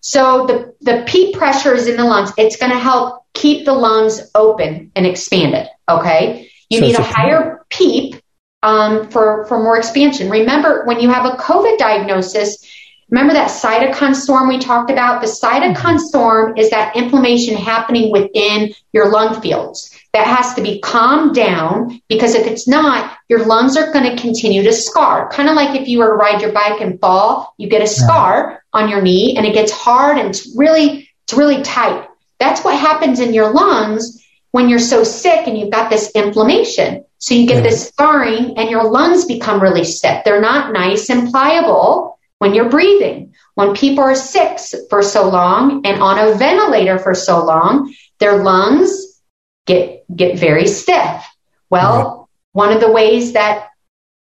[0.00, 2.32] So the, the peak pressure is in the lungs.
[2.38, 5.68] It's going to help keep the lungs open and expanded.
[5.88, 6.50] Okay.
[6.70, 8.16] You So need a a- higher PEEP
[8.62, 10.30] um, for, for more expansion.
[10.30, 12.64] Remember, when you have a COVID diagnosis,
[13.10, 15.20] remember that cytokine storm we talked about?
[15.20, 19.94] The cytokine storm is that inflammation happening within your lung fields.
[20.14, 24.20] That has to be calmed down because if it's not, your lungs are going to
[24.20, 25.28] continue to scar.
[25.30, 27.86] Kind of like if you were to ride your bike and fall, you get a
[27.86, 32.06] scar on your knee and it gets hard and it's really, it's really tight.
[32.38, 37.04] That's what happens in your lungs when you're so sick and you've got this inflammation.
[37.18, 40.24] So you get this scarring and your lungs become really stiff.
[40.24, 43.34] They're not nice and pliable when you're breathing.
[43.54, 48.42] When people are sick for so long and on a ventilator for so long, their
[48.44, 49.20] lungs
[49.66, 51.24] get get very stiff.
[51.68, 53.67] Well, one of the ways that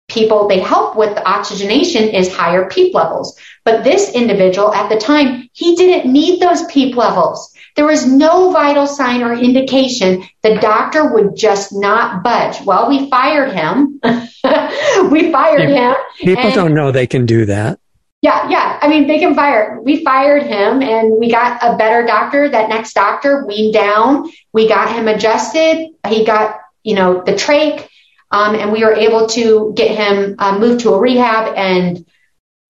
[0.08, 3.38] people they help with the oxygenation is higher PEEP levels.
[3.64, 7.54] But this individual at the time, he didn't need those PEEP levels.
[7.76, 10.24] There was no vital sign or indication.
[10.44, 12.62] The doctor would just not budge.
[12.66, 14.00] Well, we fired him.
[15.12, 15.96] we fired him.
[16.18, 17.80] People and, don't know they can do that.
[18.22, 18.80] Yeah, yeah.
[18.82, 19.82] I mean, they can fire.
[19.82, 22.48] We fired him and we got a better doctor.
[22.48, 24.32] That next doctor weaned down.
[24.54, 25.90] We got him adjusted.
[26.08, 27.88] He got, you know, the trach.
[28.34, 32.04] Um, and we were able to get him uh, moved to a rehab and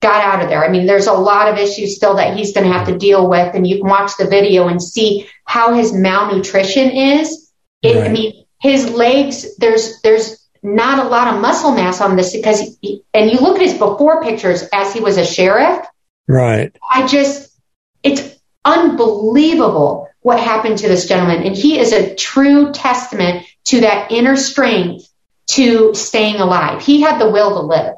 [0.01, 0.61] got out of there.
[0.61, 3.29] I mean, there's a lot of issues still that he's going to have to deal
[3.29, 7.49] with, and you can watch the video and see how his malnutrition is.
[7.81, 8.09] It, right.
[8.09, 12.77] I mean, his legs, there's there's not a lot of muscle mass on this because,
[12.81, 15.85] he, and you look at his before pictures as he was a sheriff.
[16.27, 16.75] Right.
[16.91, 17.57] I just,
[18.03, 24.11] it's unbelievable what happened to this gentleman, and he is a true testament to that
[24.11, 25.07] inner strength
[25.55, 26.81] to staying alive.
[26.81, 27.95] He had the will to live.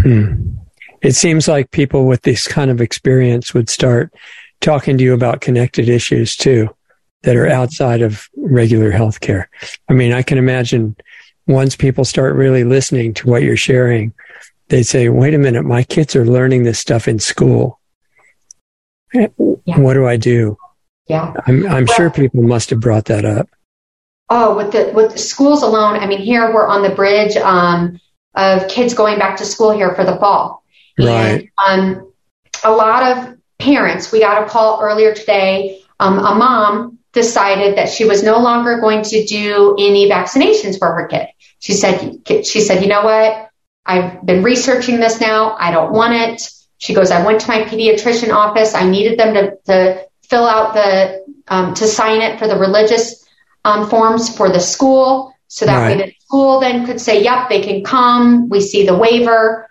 [0.00, 0.48] Hmm
[1.02, 4.12] it seems like people with this kind of experience would start
[4.60, 6.68] talking to you about connected issues too
[7.22, 9.46] that are outside of regular healthcare.
[9.88, 10.96] I mean, I can imagine
[11.46, 14.12] once people start really listening to what you're sharing,
[14.68, 17.80] they say, wait a minute, my kids are learning this stuff in school.
[19.12, 19.28] Yeah.
[19.64, 20.56] What do I do?
[21.08, 21.32] Yeah.
[21.46, 23.48] I'm, I'm well, sure people must have brought that up.
[24.30, 27.98] Oh, with the, with the schools alone, I mean, here we're on the bridge um,
[28.34, 30.62] of kids going back to school here for the fall.
[30.98, 31.50] Right.
[31.58, 32.12] And, um,
[32.64, 35.82] a lot of parents, we got a call earlier today.
[35.98, 40.92] Um, a mom decided that she was no longer going to do any vaccinations for
[40.92, 41.28] her kid.
[41.60, 43.50] She said, she said, you know what?
[43.86, 45.56] I've been researching this now.
[45.58, 46.50] I don't want it.
[46.76, 48.74] She goes, I went to my pediatrician office.
[48.74, 53.24] I needed them to, to fill out the, um, to sign it for the religious
[53.68, 55.34] um, forms for the school.
[55.48, 55.98] So that right.
[55.98, 58.48] way the school then could say, yep, they can come.
[58.48, 59.68] We see the waiver.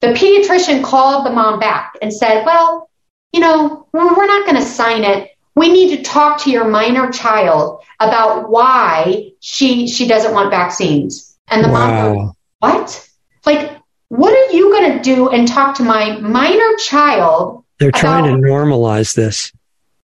[0.00, 2.88] The pediatrician called the mom back and said, well,
[3.32, 5.30] you know, we're not going to sign it.
[5.54, 11.36] We need to talk to your minor child about why she she doesn't want vaccines.
[11.48, 11.86] And the wow.
[11.86, 13.08] mom goes, what?
[13.44, 17.64] Like, what are you going to do and talk to my minor child?
[17.78, 19.52] They're trying to normalize this.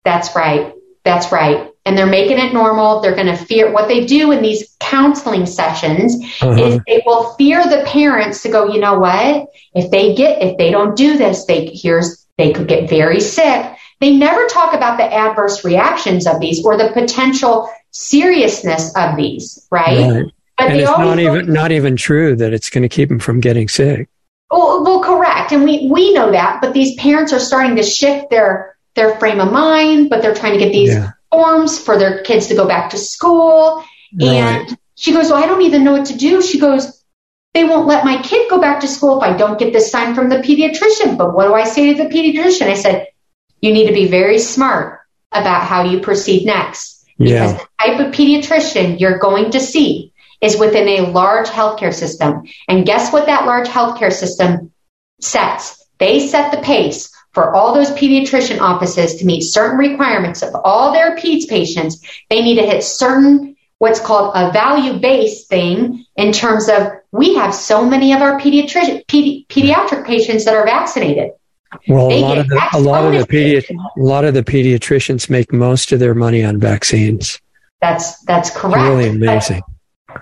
[0.04, 0.74] That's right.
[1.04, 3.00] That's right and they're making it normal.
[3.00, 6.52] They're going to fear what they do in these counseling sessions uh-huh.
[6.54, 9.48] is they will fear the parents to go, you know what?
[9.74, 13.72] If they get, if they don't do this, they, here's, they could get very sick.
[14.02, 19.66] They never talk about the adverse reactions of these or the potential seriousness of these,
[19.72, 20.12] right?
[20.12, 20.26] right.
[20.58, 23.42] But and it's not even, not even true that it's going to keep them from
[23.42, 24.10] getting sick.
[24.50, 25.52] Well, well, correct.
[25.52, 29.40] And we, we know that, but these parents are starting to shift their, their frame
[29.40, 32.68] of mind, but they're trying to get these yeah forms for their kids to go
[32.68, 33.84] back to school.
[34.14, 34.28] Right.
[34.28, 36.42] And she goes, Well, I don't even know what to do.
[36.42, 37.04] She goes,
[37.54, 40.16] They won't let my kid go back to school if I don't get this sign
[40.16, 41.18] from the pediatrician.
[41.18, 42.68] But what do I say to the pediatrician?
[42.68, 43.08] I said,
[43.62, 47.06] You need to be very smart about how you proceed next.
[47.18, 52.44] Because the type of pediatrician you're going to see is within a large healthcare system.
[52.68, 54.72] And guess what that large healthcare system
[55.22, 55.82] sets?
[55.98, 60.94] They set the pace for all those pediatrician offices to meet certain requirements of all
[60.94, 66.32] their peds patients, they need to hit certain what's called a value based thing in
[66.32, 71.32] terms of we have so many of our pediatric pedi- pediatric patients that are vaccinated.
[71.90, 75.30] Well, a lot, of the, a lot of the pedi- a lot of the pediatricians
[75.30, 77.40] make most of their money on vaccines.
[77.82, 78.78] That's that's correct.
[78.78, 79.60] It's really amazing.
[79.60, 79.75] But,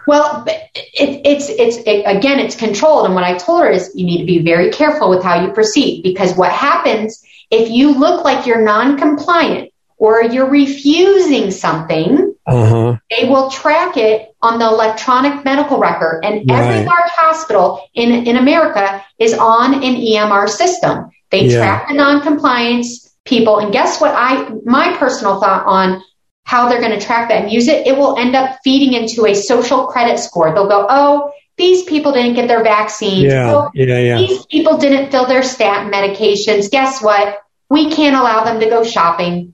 [0.07, 4.05] well, it, it's it's it, again, it's controlled, and what I told her is you
[4.05, 7.23] need to be very careful with how you proceed because what happens
[7.53, 12.97] if you look like you're non-compliant or you're refusing something, uh-huh.
[13.11, 16.59] they will track it on the electronic medical record, and right.
[16.59, 21.09] every large hospital in in America is on an EMR system.
[21.29, 21.57] They yeah.
[21.57, 24.13] track the non-compliance people, and guess what?
[24.15, 26.03] I my personal thought on
[26.45, 29.25] how they're going to track that and use it, it will end up feeding into
[29.25, 30.53] a social credit score.
[30.53, 33.23] They'll go, oh, these people didn't get their vaccines.
[33.23, 34.17] Yeah, oh, yeah, yeah.
[34.17, 36.69] These people didn't fill their statin medications.
[36.69, 37.39] Guess what?
[37.69, 39.53] We can't allow them to go shopping.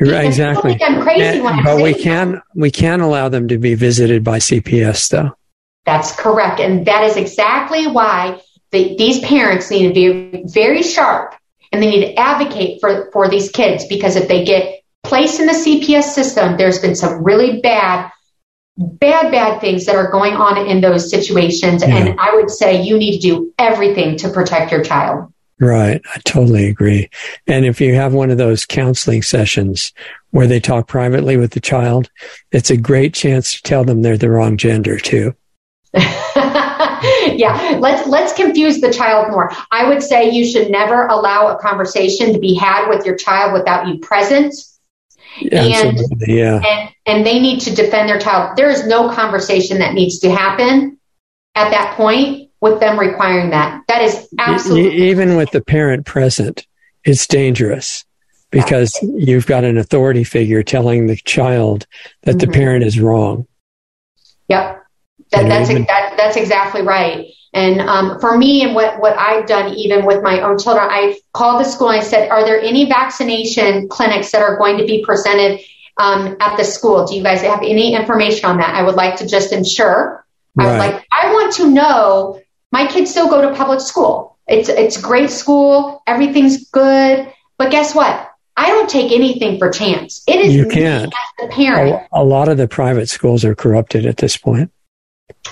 [0.00, 0.78] Right, exactly.
[0.82, 2.42] I'm crazy and, when but we can that.
[2.54, 5.32] we can allow them to be visited by CPS though.
[5.84, 11.34] That's correct, and that is exactly why the, these parents need to be very sharp
[11.70, 14.81] and they need to advocate for for these kids because if they get
[15.12, 18.10] place in the CPS system, there's been some really bad,
[18.78, 21.82] bad, bad things that are going on in those situations.
[21.82, 21.94] Yeah.
[21.94, 25.30] And I would say you need to do everything to protect your child.
[25.60, 26.00] Right.
[26.14, 27.10] I totally agree.
[27.46, 29.92] And if you have one of those counseling sessions
[30.30, 32.10] where they talk privately with the child,
[32.50, 35.34] it's a great chance to tell them they're the wrong gender too.
[35.92, 39.52] yeah, let's let's confuse the child more.
[39.70, 43.52] I would say you should never allow a conversation to be had with your child
[43.52, 44.54] without you present.
[45.40, 46.60] And, yeah.
[46.64, 48.56] and and they need to defend their child.
[48.56, 50.98] There is no conversation that needs to happen
[51.54, 53.82] at that point with them requiring that.
[53.88, 56.66] That is absolutely even with the parent present,
[57.04, 58.04] it's dangerous
[58.50, 61.86] because you've got an authority figure telling the child
[62.22, 62.50] that mm-hmm.
[62.50, 63.46] the parent is wrong.
[64.48, 64.82] Yep.
[65.32, 67.26] That, that's that, that's exactly right.
[67.54, 71.18] And um, for me, and what what I've done, even with my own children, I
[71.32, 74.86] called the school and I said, "Are there any vaccination clinics that are going to
[74.86, 75.60] be presented
[75.98, 77.06] um, at the school?
[77.06, 78.74] Do you guys have any information on that?
[78.74, 80.24] I would like to just ensure.
[80.54, 80.66] Right.
[80.66, 81.06] I would like.
[81.12, 82.40] I want to know.
[82.70, 84.38] My kids still go to public school.
[84.46, 86.02] It's it's great school.
[86.06, 87.30] Everything's good.
[87.58, 88.30] But guess what?
[88.56, 90.22] I don't take anything for chance.
[90.26, 91.12] It is you can't.
[91.38, 92.02] the parent.
[92.12, 94.70] A, a lot of the private schools are corrupted at this point.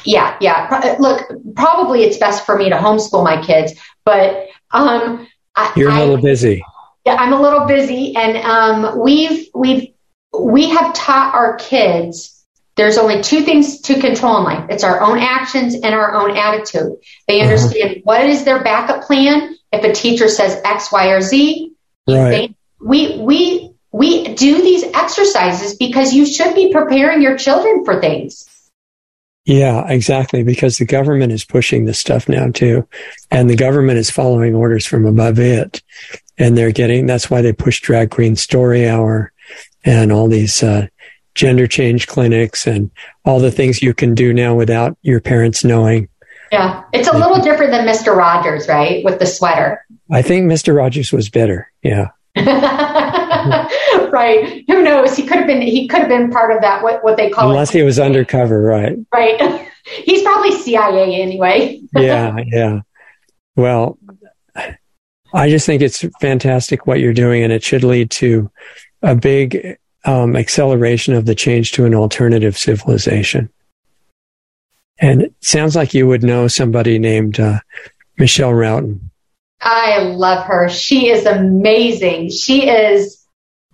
[0.04, 0.96] Yeah, yeah.
[0.98, 5.26] Look, probably it's best for me to homeschool my kids, but um,
[5.76, 6.62] you're a little I, busy.
[7.04, 9.92] Yeah, I'm a little busy, and um, we've we've
[10.38, 12.36] we have taught our kids.
[12.76, 14.66] There's only two things to control in life.
[14.70, 16.96] It's our own actions and our own attitude.
[17.28, 17.50] They uh-huh.
[17.50, 18.00] understand uh-huh.
[18.04, 21.72] what is their backup plan if a teacher says X, Y, or Z.
[22.08, 22.30] Right.
[22.30, 28.00] They, we we we do these exercises because you should be preparing your children for
[28.00, 28.48] things.
[29.45, 30.43] Yeah, exactly.
[30.43, 32.86] Because the government is pushing this stuff now too.
[33.30, 35.82] And the government is following orders from above it.
[36.38, 39.32] And they're getting, that's why they push Drag Queen Story Hour
[39.84, 40.86] and all these, uh,
[41.34, 42.91] gender change clinics and
[43.24, 46.09] all the things you can do now without your parents knowing.
[46.53, 46.82] Yeah.
[46.93, 48.14] It's a little different than Mr.
[48.16, 49.05] Rogers, right?
[49.05, 49.84] With the sweater.
[50.11, 50.76] I think Mr.
[50.76, 51.70] Rogers was better.
[51.82, 52.09] Yeah.
[54.11, 54.64] right.
[54.68, 55.16] Who knows?
[55.16, 55.62] He could have been.
[55.62, 56.82] He could have been part of that.
[56.82, 57.78] What what they call unless it.
[57.78, 58.97] he was undercover, right?
[59.12, 59.68] Right.
[60.05, 61.80] He's probably CIA anyway.
[61.95, 62.36] yeah.
[62.47, 62.80] Yeah.
[63.57, 63.99] Well,
[65.32, 68.51] I just think it's fantastic what you're doing, and it should lead to
[69.03, 73.51] a big um, acceleration of the change to an alternative civilization.
[74.99, 77.61] And it sounds like you would know somebody named uh,
[78.18, 79.09] Michelle Routon.
[79.61, 80.68] I love her.
[80.68, 82.30] She is amazing.
[82.30, 83.24] She is.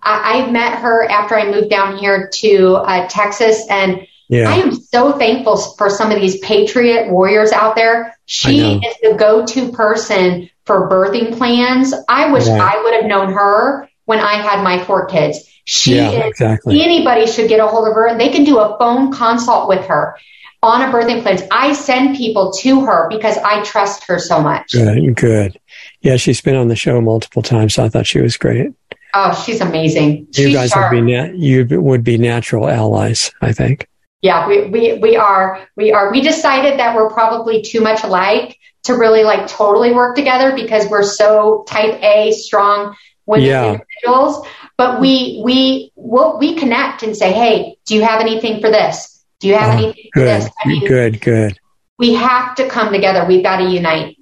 [0.01, 4.49] I, I met her after I moved down here to uh, Texas, and yeah.
[4.49, 8.17] I am so thankful for some of these patriot warriors out there.
[8.25, 11.93] She is the go-to person for birthing plans.
[12.09, 12.59] I wish right.
[12.59, 15.49] I would have known her when I had my four kids.
[15.63, 16.81] She yeah, is, exactly.
[16.81, 18.17] anybody should get a hold of her.
[18.17, 20.17] They can do a phone consult with her
[20.63, 21.39] on a birthing plan.
[21.51, 24.71] I send people to her because I trust her so much.
[24.71, 25.59] Good, good.
[26.01, 28.71] Yeah, she's been on the show multiple times, so I thought she was great.
[29.13, 30.27] Oh, she's amazing.
[30.35, 30.93] You she's guys sharp.
[30.93, 33.87] would be na- you would be natural allies, I think.
[34.21, 36.11] Yeah, we, we we are we are.
[36.11, 40.87] We decided that we're probably too much alike to really like totally work together because
[40.89, 42.95] we're so type A strong
[43.25, 43.65] women yeah.
[43.73, 44.45] individuals.
[44.77, 49.23] But we we we'll, we connect and say, hey, do you have anything for this?
[49.39, 50.49] Do you have oh, anything good, for this?
[50.63, 51.59] I mean, good, good.
[51.99, 53.25] We have to come together.
[53.25, 54.16] We've got to unite.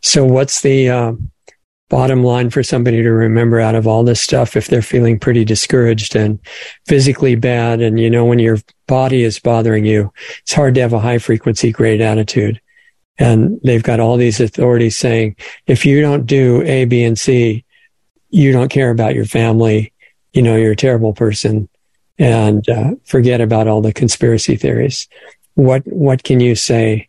[0.00, 1.30] So, what's the um,
[1.88, 5.44] bottom line for somebody to remember out of all this stuff if they're feeling pretty
[5.44, 6.38] discouraged and
[6.86, 7.80] physically bad?
[7.80, 10.12] And you know, when your body is bothering you,
[10.42, 12.60] it's hard to have a high frequency, great attitude.
[13.18, 15.36] And they've got all these authorities saying,
[15.66, 17.64] if you don't do A, B, and C,
[18.30, 19.92] you don't care about your family.
[20.32, 21.68] You know, you're a terrible person
[22.18, 25.08] and uh, forget about all the conspiracy theories.
[25.54, 27.08] What, what can you say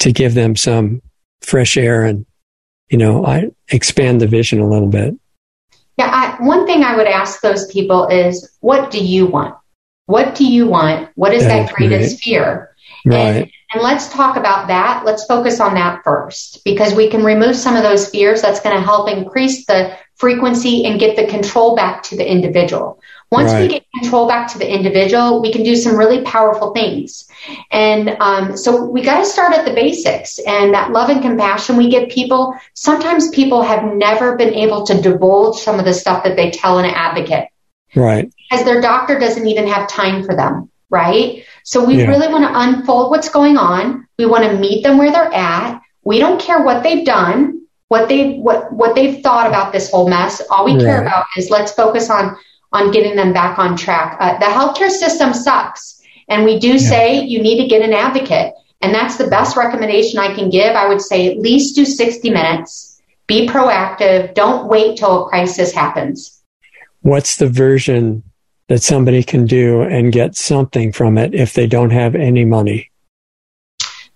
[0.00, 1.00] to give them some
[1.42, 2.26] fresh air and,
[2.88, 5.14] you know, I expand the vision a little bit.
[5.96, 6.10] Yeah.
[6.12, 9.54] I, one thing I would ask those people is, what do you want?
[10.06, 11.10] What do you want?
[11.14, 12.20] What is that, that greatest right.
[12.20, 12.76] fear?
[13.04, 13.16] Right.
[13.18, 15.04] And, and let's talk about that.
[15.04, 18.42] Let's focus on that first because we can remove some of those fears.
[18.42, 23.00] That's going to help increase the frequency and get the control back to the individual.
[23.30, 23.62] Once right.
[23.62, 27.28] we get control back to the individual, we can do some really powerful things.
[27.70, 31.76] And um, so we got to start at the basics and that love and compassion
[31.76, 32.54] we give people.
[32.74, 36.78] Sometimes people have never been able to divulge some of the stuff that they tell
[36.78, 37.48] an advocate.
[37.94, 38.32] Right.
[38.50, 40.68] Because their doctor doesn't even have time for them.
[40.88, 41.44] Right.
[41.62, 42.06] So we yeah.
[42.06, 44.08] really want to unfold what's going on.
[44.18, 45.80] We want to meet them where they're at.
[46.02, 50.08] We don't care what they've done, what they what what they've thought about this whole
[50.08, 50.42] mess.
[50.50, 50.80] All we right.
[50.80, 52.36] care about is let's focus on
[52.72, 54.16] on getting them back on track.
[54.20, 56.00] Uh, the healthcare system sucks.
[56.28, 56.76] And we do yeah.
[56.78, 58.54] say you need to get an advocate.
[58.80, 60.74] And that's the best recommendation I can give.
[60.74, 64.34] I would say at least do 60 minutes Be proactive.
[64.34, 66.42] Don't wait till a crisis happens.
[67.02, 68.22] What's the version
[68.68, 72.89] that somebody can do and get something from it if they don't have any money?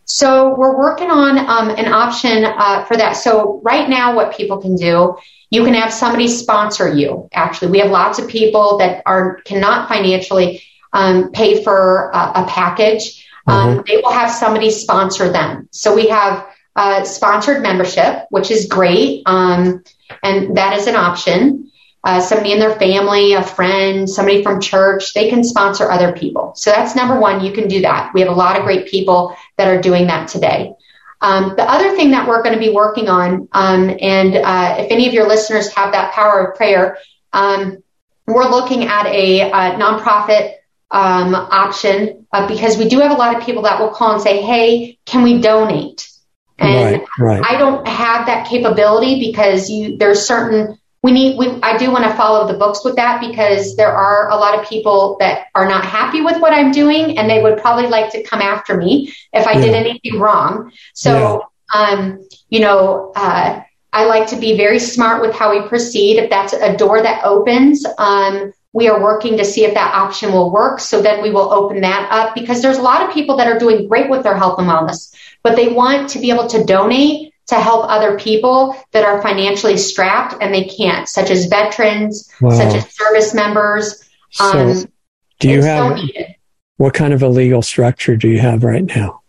[0.05, 3.12] So we're working on um, an option uh, for that.
[3.12, 5.16] So right now, what people can do,
[5.51, 7.28] you can have somebody sponsor you.
[7.32, 10.62] Actually, we have lots of people that are cannot financially
[10.93, 13.26] um, pay for a, a package.
[13.47, 13.81] Um, mm-hmm.
[13.86, 15.68] They will have somebody sponsor them.
[15.70, 19.85] So we have uh, sponsored membership, which is great, um,
[20.22, 21.70] and that is an option.
[22.05, 26.52] Uh, somebody in their family, a friend, somebody from church, they can sponsor other people.
[26.55, 27.43] So that's number one.
[27.43, 28.12] You can do that.
[28.12, 30.74] We have a lot of great people that are doing that today.
[31.22, 34.90] Um, the other thing that we're going to be working on, um, and uh, if
[34.90, 36.98] any of your listeners have that power of prayer,
[37.32, 37.82] um,
[38.26, 40.56] we're looking at a, a nonprofit
[40.90, 44.22] um, option uh, because we do have a lot of people that will call and
[44.22, 46.10] say, "Hey, can we donate?"
[46.59, 47.43] And right, right.
[47.44, 52.05] I don't have that capability because you there's certain we need we, I do want
[52.05, 55.68] to follow the books with that because there are a lot of people that are
[55.68, 59.14] not happy with what I'm doing and they would probably like to come after me
[59.35, 59.60] if I yeah.
[59.60, 60.72] did anything wrong.
[60.94, 61.44] So
[61.74, 61.78] yeah.
[61.78, 63.62] um, you know, uh,
[63.93, 66.16] I like to be very smart with how we proceed.
[66.16, 70.32] If that's a door that opens, um, we are working to see if that option
[70.32, 70.81] will work.
[70.81, 73.59] So then we will open that up because there's a lot of people that are
[73.59, 77.34] doing great with their health and wellness, but they want to be able to donate
[77.47, 82.51] to help other people that are financially strapped and they can't, such as veterans, wow.
[82.51, 84.03] such as service members.
[84.31, 84.85] So um,
[85.41, 86.07] do you have so
[86.77, 89.23] what kind of a legal structure do you have right now?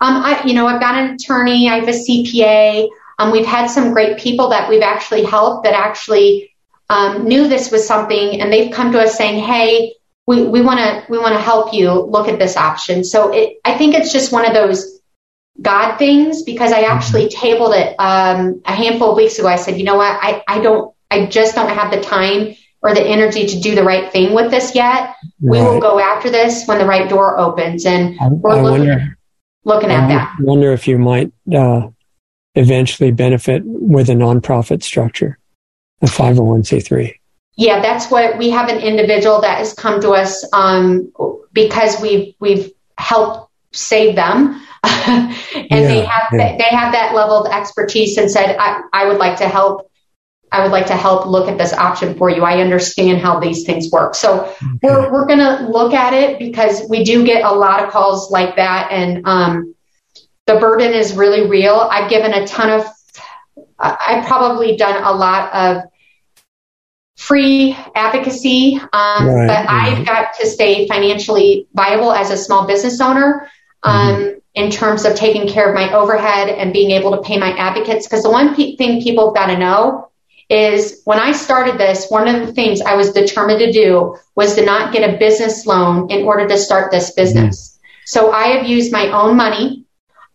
[0.00, 2.88] Um, I, you know, I've got an attorney, I have a CPA.
[3.18, 6.54] Um, we've had some great people that we've actually helped that actually
[6.90, 9.94] um, knew this was something, and they've come to us saying, "Hey,
[10.26, 13.76] we want to we want to help you look at this option." So it, I
[13.78, 14.95] think it's just one of those
[15.60, 17.40] God things because I actually mm-hmm.
[17.40, 19.48] tabled it um, a handful of weeks ago.
[19.48, 20.18] I said, "You know what?
[20.20, 23.82] I I don't I just don't have the time." Or the energy to do the
[23.82, 25.16] right thing with this yet.
[25.40, 25.58] Right.
[25.58, 28.86] We will go after this when the right door opens, and I, we're I looking,
[28.86, 29.18] wonder,
[29.64, 30.36] looking at I that.
[30.38, 31.88] I wonder if you might uh,
[32.54, 35.36] eventually benefit with a nonprofit structure
[36.02, 37.14] a 501c3.
[37.56, 41.12] Yeah, that's what we have an individual that has come to us um,
[41.52, 44.62] because we've we've helped save them,
[45.06, 46.56] and yeah, they have yeah.
[46.56, 49.90] they have that level of expertise and said, I, I would like to help.
[50.52, 52.44] I would like to help look at this option for you.
[52.44, 54.14] I understand how these things work.
[54.14, 54.54] So okay.
[54.80, 58.30] we're, we're going to look at it because we do get a lot of calls
[58.30, 58.88] like that.
[58.92, 59.74] And, um,
[60.46, 61.74] the burden is really real.
[61.74, 62.86] I've given a ton of
[63.78, 65.82] I've probably done a lot of
[67.16, 69.68] free advocacy, um, right, but.
[69.68, 73.50] I've got to stay financially viable as a small business owner
[73.82, 74.38] um, mm-hmm.
[74.56, 78.06] In terms of taking care of my overhead and being able to pay my advocates.
[78.06, 80.08] Because the one pe- thing people have got to know
[80.48, 84.54] is when I started this, one of the things I was determined to do was
[84.54, 87.68] to not get a business loan in order to start this business.
[87.68, 87.82] Mm-hmm.
[88.06, 89.84] So I have used my own money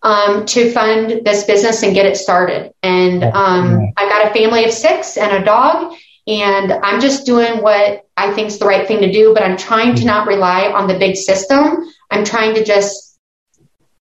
[0.04, 2.74] um, to fund this business and get it started.
[2.84, 5.96] And um, I've got a family of six and a dog,
[6.28, 9.34] and I'm just doing what I think is the right thing to do.
[9.34, 11.90] But I'm trying to not rely on the big system.
[12.12, 13.11] I'm trying to just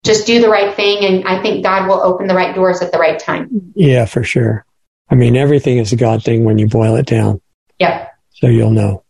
[0.04, 2.92] just do the right thing, and I think God will open the right doors at
[2.92, 3.72] the right time.
[3.74, 4.64] Yeah, for sure.
[5.10, 7.40] I mean, everything is a God thing when you boil it down.
[7.78, 8.12] Yep.
[8.30, 9.04] So you'll know.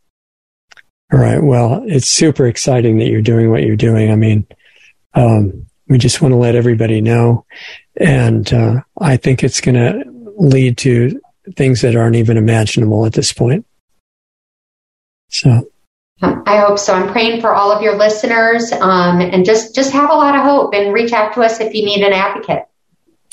[1.13, 1.43] All right.
[1.43, 4.11] Well, it's super exciting that you're doing what you're doing.
[4.11, 4.47] I mean,
[5.15, 7.45] um, we just want to let everybody know.
[7.97, 10.05] And uh, I think it's going to
[10.39, 11.21] lead to
[11.57, 13.67] things that aren't even imaginable at this point.
[15.29, 15.70] So.
[16.23, 16.93] I hope so.
[16.93, 20.43] I'm praying for all of your listeners, um, and just just have a lot of
[20.43, 22.65] hope and reach out to us if you need an advocate.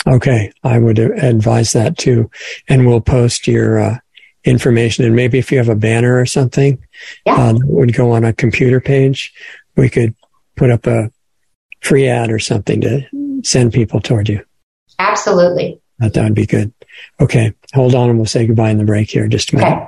[0.08, 2.30] Okay, I would advise that too,
[2.70, 3.98] and we'll post your uh,
[4.46, 5.04] information.
[5.04, 6.78] And maybe if you have a banner or something
[7.26, 7.36] yeah.
[7.36, 9.34] uh, that would go on a computer page,
[9.76, 10.16] we could
[10.56, 11.12] put up a
[11.82, 13.06] free ad or something to
[13.44, 14.44] send people toward you.
[15.00, 15.82] Absolutely.
[16.00, 16.74] That, that would be good.
[17.20, 17.54] Okay.
[17.74, 19.28] Hold on and we'll say goodbye in the break here.
[19.28, 19.74] Just a minute.
[19.74, 19.88] Okay.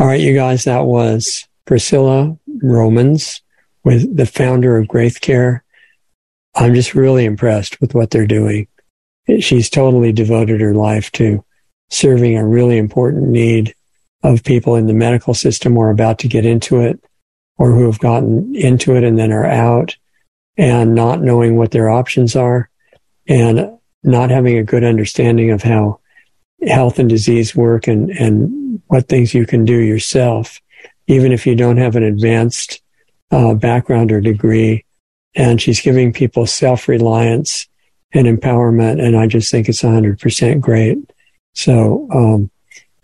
[0.00, 3.42] All right, you guys, that was Priscilla Romans
[3.82, 5.64] with the founder of Graith Care.
[6.54, 8.68] I'm just really impressed with what they're doing.
[9.40, 11.44] She's totally devoted her life to
[11.90, 13.74] serving a really important need
[14.22, 17.02] of people in the medical system or about to get into it
[17.56, 19.96] or who have gotten into it and then are out
[20.56, 22.70] and not knowing what their options are
[23.26, 23.68] and
[24.04, 25.98] not having a good understanding of how
[26.66, 30.60] health and disease work and, and what things you can do yourself,
[31.06, 32.82] even if you don't have an advanced
[33.30, 34.84] uh, background or degree.
[35.34, 37.68] And she's giving people self reliance
[38.12, 39.00] and empowerment.
[39.02, 40.98] And I just think it's 100% great.
[41.54, 42.50] So, um,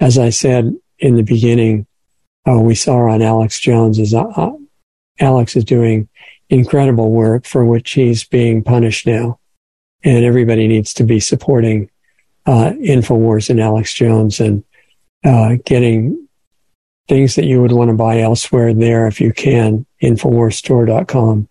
[0.01, 1.87] as I said in the beginning,
[2.49, 4.53] uh, we saw on Alex Jones is uh, uh,
[5.21, 6.09] Alex is doing
[6.51, 9.39] incredible work for which he's being punished now.
[10.03, 11.89] And everybody needs to be supporting
[12.47, 14.65] uh, InfoWars and Alex Jones and
[15.25, 16.29] uh, getting
[17.09, 21.49] things that you would want to buy elsewhere there if you can, InfoWarsStore.com.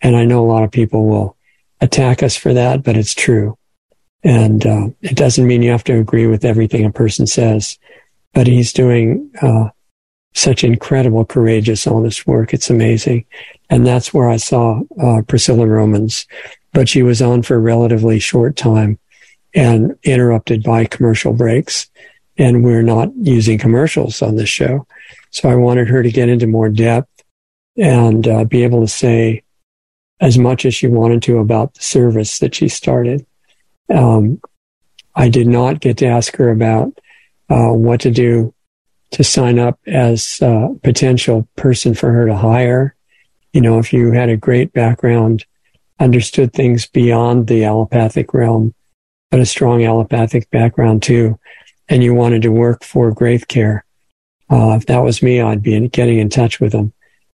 [0.00, 1.36] And I know a lot of people will
[1.80, 3.56] attack us for that, but it's true.
[4.24, 7.78] And uh, it doesn't mean you have to agree with everything a person says,
[8.34, 9.68] but he's doing uh,
[10.34, 12.52] such incredible, courageous, honest work.
[12.52, 13.24] It's amazing.
[13.70, 16.26] And that's where I saw uh, Priscilla Romans,
[16.72, 18.98] but she was on for a relatively short time
[19.54, 21.88] and interrupted by commercial breaks.
[22.36, 24.86] And we're not using commercials on this show.
[25.30, 27.10] So I wanted her to get into more depth
[27.76, 29.42] and uh, be able to say
[30.20, 33.24] as much as she wanted to about the service that she started.
[33.92, 34.40] Um,
[35.14, 36.98] I did not get to ask her about
[37.48, 38.54] uh, what to do
[39.12, 42.94] to sign up as a potential person for her to hire.
[43.52, 45.44] You know, if you had a great background,
[45.98, 48.74] understood things beyond the allopathic realm,
[49.30, 51.38] but a strong allopathic background too,
[51.88, 53.84] and you wanted to work for Graith Care,
[54.50, 56.92] uh, if that was me, I'd be getting in touch with them.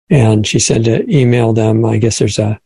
[0.10, 1.86] And she said to email them.
[1.86, 2.60] I guess there's a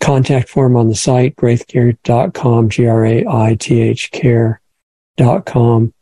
[0.00, 5.92] contact form on the site, graithcare.com, G-R-A-I-T-H care.com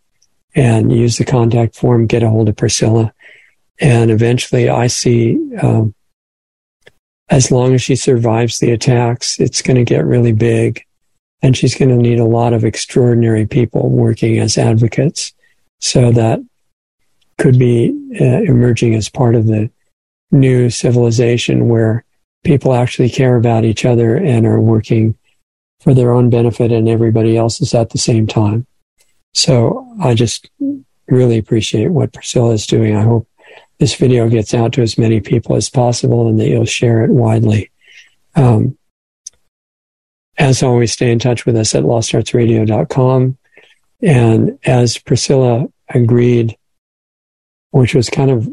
[0.55, 3.13] and use the contact form, get a hold of Priscilla.
[3.81, 5.95] And eventually I see, um,
[7.29, 10.85] as long as she survives the attacks, it's going to get really big.
[11.43, 15.33] And she's going to need a lot of extraordinary people working as advocates.
[15.81, 16.41] So that
[17.39, 17.91] could be
[18.21, 19.71] uh, emerging as part of the
[20.31, 22.05] new civilization where
[22.45, 25.17] people actually care about each other and are working
[25.81, 28.67] for their own benefit and everybody else's at the same time.
[29.35, 30.51] So I just
[31.09, 32.97] really appreciate what Priscilla is doing.
[32.97, 33.29] I hope
[33.79, 37.11] this video gets out to as many people as possible and that you'll share it
[37.11, 37.71] widely.
[38.35, 38.78] Um,
[40.39, 43.37] as always, stay in touch with us at lostartsradio.com.
[44.01, 46.57] And as Priscilla agreed,
[47.71, 48.49] which was kind of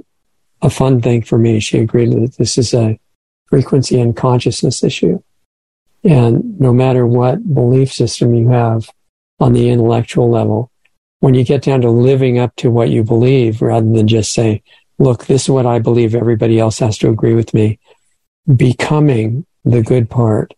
[0.61, 2.99] a fun thing for me, she agreed that this is a
[3.47, 5.21] frequency and consciousness issue.
[6.03, 8.89] And no matter what belief system you have
[9.39, 10.71] on the intellectual level,
[11.19, 14.63] when you get down to living up to what you believe rather than just say,
[14.97, 16.15] look, this is what I believe.
[16.15, 17.79] Everybody else has to agree with me.
[18.55, 20.53] Becoming the good part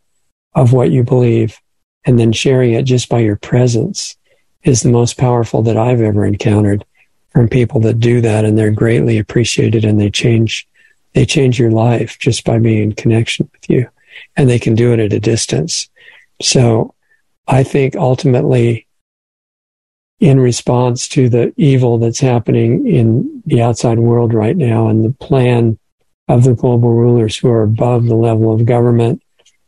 [0.58, 1.62] of what you believe
[2.04, 4.18] and then sharing it just by your presence
[4.64, 6.84] is the most powerful that I've ever encountered
[7.30, 8.44] from people that do that.
[8.44, 10.68] And they're greatly appreciated and they change,
[11.14, 13.88] they change your life just by being in connection with you.
[14.36, 15.90] And they can do it at a distance.
[16.42, 16.96] So
[17.48, 18.88] I think ultimately
[20.20, 25.14] in response to the evil that's happening in the outside world right now and the
[25.24, 25.78] plan
[26.28, 29.22] of the global rulers who are above the level of government,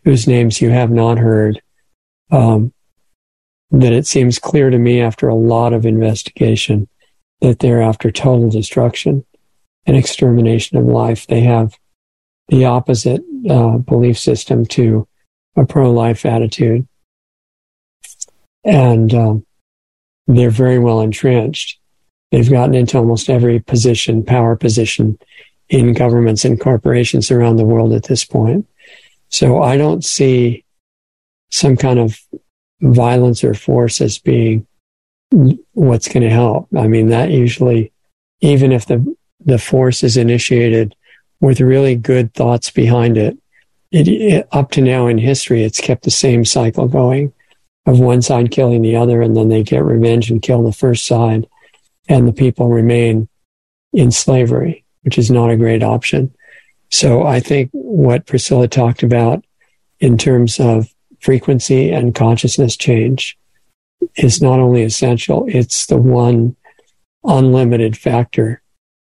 [0.04, 1.62] whose names you have not heard,
[2.32, 2.74] um,
[3.72, 6.88] that it seems clear to me after a lot of investigation
[7.42, 9.26] that they're after total destruction
[9.86, 11.28] and extermination of life.
[11.28, 11.78] They have
[12.48, 15.08] the opposite uh, belief system to
[15.56, 16.88] a pro-life attitude.
[18.64, 19.46] And um,
[20.28, 21.80] they're very well entrenched.
[22.32, 25.18] They've gotten into almost every position, power position
[25.70, 28.68] in governments and corporations around the world at this point.
[29.30, 30.66] So I don't see
[31.52, 32.20] some kind of
[32.82, 34.68] violence or force as being
[35.74, 36.68] what's going to help.
[36.78, 37.92] I mean, that usually,
[38.42, 40.96] even if the, the force is initiated
[41.40, 43.38] with really good thoughts behind it,
[43.92, 47.34] it, it, up to now in history, it's kept the same cycle going
[47.86, 51.06] of one side killing the other, and then they get revenge and kill the first
[51.06, 51.48] side,
[52.08, 53.28] and the people remain
[53.94, 56.34] in slavery, which is not a great option.
[56.92, 59.46] So I think what Priscilla talked about
[60.00, 60.88] in terms of
[61.20, 63.38] frequency and consciousness change
[64.16, 66.56] is not only essential, it's the one
[67.24, 68.62] unlimited factor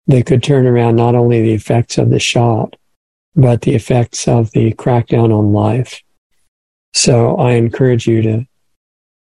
[0.07, 2.77] that could turn around not only the effects of the shot,
[3.35, 6.03] but the effects of the crackdown on life.
[6.93, 8.47] So I encourage you to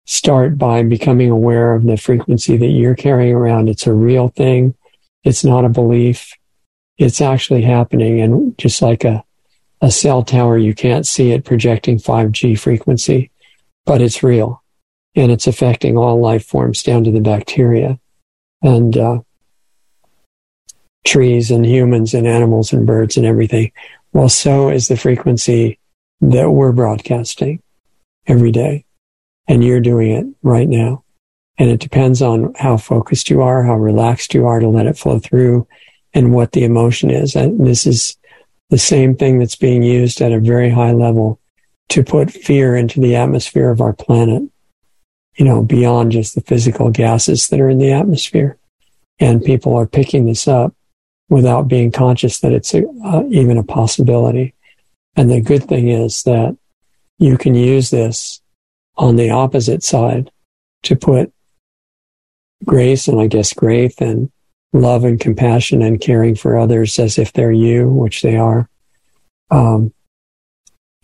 [0.07, 3.69] start by becoming aware of the frequency that you're carrying around.
[3.69, 4.75] It's a real thing.
[5.25, 6.33] It's not a belief.
[6.99, 8.21] It's actually happening.
[8.21, 9.25] And just like a,
[9.81, 13.31] a cell tower, you can't see it projecting 5G frequency,
[13.85, 14.63] but it's real
[15.15, 17.99] and it's affecting all life forms down to the bacteria
[18.63, 19.21] and, uh,
[21.05, 23.71] trees and humans and animals and birds and everything.
[24.13, 25.79] Well, so is the frequency
[26.21, 27.63] that we're broadcasting
[28.27, 28.85] every day.
[29.49, 31.05] and you're doing it right now.
[31.59, 34.99] And it depends on how focused you are, how relaxed you are to let it
[34.99, 35.69] flow through
[36.17, 37.37] and what the emotion is.
[37.37, 38.17] And this is
[38.71, 41.39] the same thing that's being used at a very high level
[41.91, 44.43] to put fear into the atmosphere of our planet,
[45.37, 48.57] you know, beyond just the physical gases that are in the atmosphere.
[49.21, 50.75] And people are picking this up
[51.29, 54.55] without being conscious that it's a, uh, even a possibility.
[55.17, 56.57] And the good thing is that
[57.19, 58.41] you can use this
[58.97, 60.31] on the opposite side
[60.85, 61.31] to put
[62.65, 64.31] grace and I guess grace and
[64.73, 68.69] love and compassion and caring for others as if they're you, which they are.
[69.51, 69.93] Um,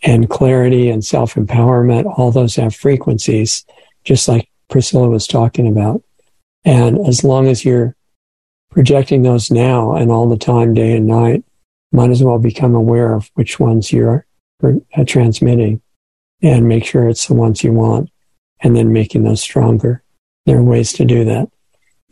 [0.03, 3.65] and clarity and self empowerment, all those have frequencies,
[4.03, 6.03] just like Priscilla was talking about.
[6.65, 7.95] And as long as you're
[8.71, 11.43] projecting those now and all the time, day and night,
[11.91, 14.25] might as well become aware of which ones you're
[14.63, 15.81] uh, transmitting
[16.41, 18.09] and make sure it's the ones you want
[18.61, 20.03] and then making those stronger.
[20.45, 21.49] There are ways to do that.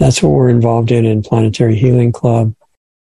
[0.02, 2.56] That's what we're involved in in Planetary Healing Club,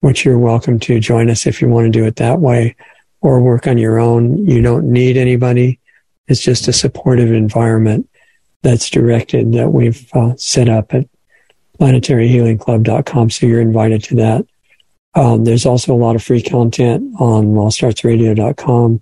[0.01, 2.75] which you're welcome to join us if you want to do it that way
[3.21, 4.45] or work on your own.
[4.45, 5.79] You don't need anybody.
[6.27, 8.07] It's just a supportive environment
[8.61, 11.07] that's directed that we've uh, set up at
[11.79, 13.31] planetaryhealingclub.com.
[13.31, 14.45] So you're invited to that.
[15.15, 19.01] Um, there's also a lot of free content on lostartsradio.com,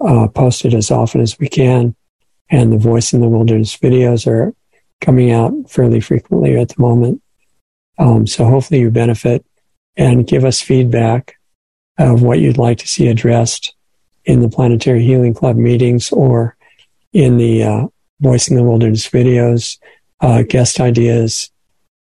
[0.00, 1.94] uh, posted as often as we can.
[2.48, 4.54] And the Voice in the Wilderness videos are
[5.04, 7.22] coming out fairly frequently at the moment.
[7.98, 9.44] Um, so hopefully you benefit
[9.96, 11.36] and give us feedback
[11.98, 13.74] of what you'd like to see addressed
[14.24, 16.56] in the Planetary Healing Club meetings or
[17.12, 17.86] in the uh,
[18.20, 19.78] Voice in the Wilderness videos,
[20.20, 21.50] uh, guest ideas,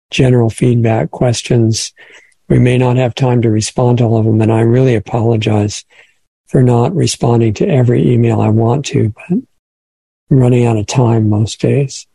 [0.09, 1.93] general feedback, questions.
[2.49, 5.85] We may not have time to respond to all of them, and I really apologize
[6.47, 9.47] for not responding to every email I want to, but I'm
[10.31, 12.07] running out of time most days.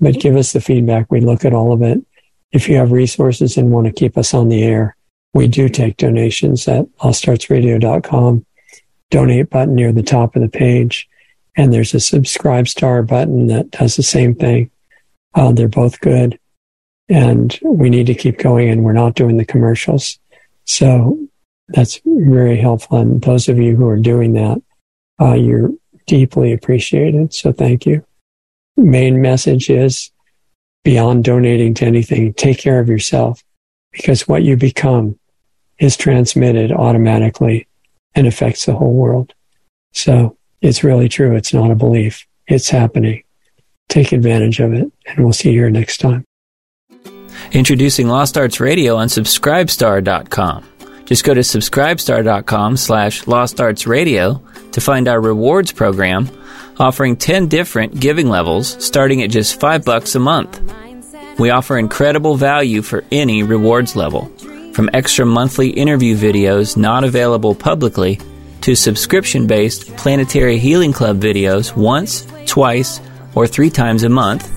[0.00, 1.10] But give us the feedback.
[1.10, 1.98] We look at all of it.
[2.52, 4.96] If you have resources and want to keep us on the air,
[5.34, 8.46] we do take donations at lostartsradio.com.
[9.10, 11.08] Donate button near the top of the page.
[11.56, 14.70] And there's a subscribe star button that does the same thing.
[15.34, 16.38] Uh, they're both good.
[17.08, 20.18] And we need to keep going and we're not doing the commercials.
[20.64, 21.18] So
[21.68, 22.98] that's very helpful.
[22.98, 24.62] And those of you who are doing that,
[25.20, 25.70] uh, you're
[26.06, 27.34] deeply appreciated.
[27.34, 28.04] So thank you.
[28.78, 30.10] Main message is
[30.84, 33.42] beyond donating to anything, take care of yourself
[33.92, 35.18] because what you become
[35.78, 37.66] is transmitted automatically
[38.14, 39.34] and affects the whole world.
[39.92, 41.36] So it's really true.
[41.36, 42.26] It's not a belief.
[42.46, 43.22] It's happening.
[43.88, 46.24] Take advantage of it and we'll see you here next time.
[47.52, 50.64] Introducing Lost Arts Radio on Subscribestar.com.
[51.04, 54.42] Just go to subscribestar.com slash Lost Arts Radio
[54.72, 56.28] to find our rewards program
[56.78, 60.60] offering 10 different giving levels starting at just 5 bucks a month.
[61.38, 64.26] We offer incredible value for any rewards level,
[64.72, 68.20] from extra monthly interview videos not available publicly
[68.62, 73.00] to subscription based Planetary Healing Club videos once, twice,
[73.34, 74.54] or three times a month,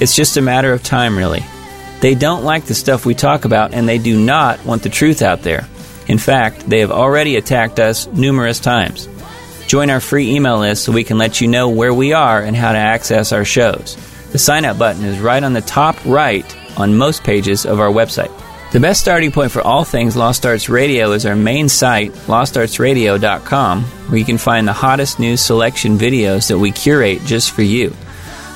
[0.02, 1.44] It's just a matter of time, really.
[2.00, 5.22] They don't like the stuff we talk about, and they do not want the truth
[5.22, 5.68] out there.
[6.08, 9.08] In fact, they have already attacked us numerous times.
[9.68, 12.56] Join our free email list so we can let you know where we are and
[12.56, 13.96] how to access our shows.
[14.32, 17.92] The sign up button is right on the top right on most pages of our
[17.92, 18.36] website.
[18.72, 23.84] The best starting point for all things Lost Arts Radio is our main site, lostartsradio.com,
[23.84, 27.94] where you can find the hottest news selection videos that we curate just for you.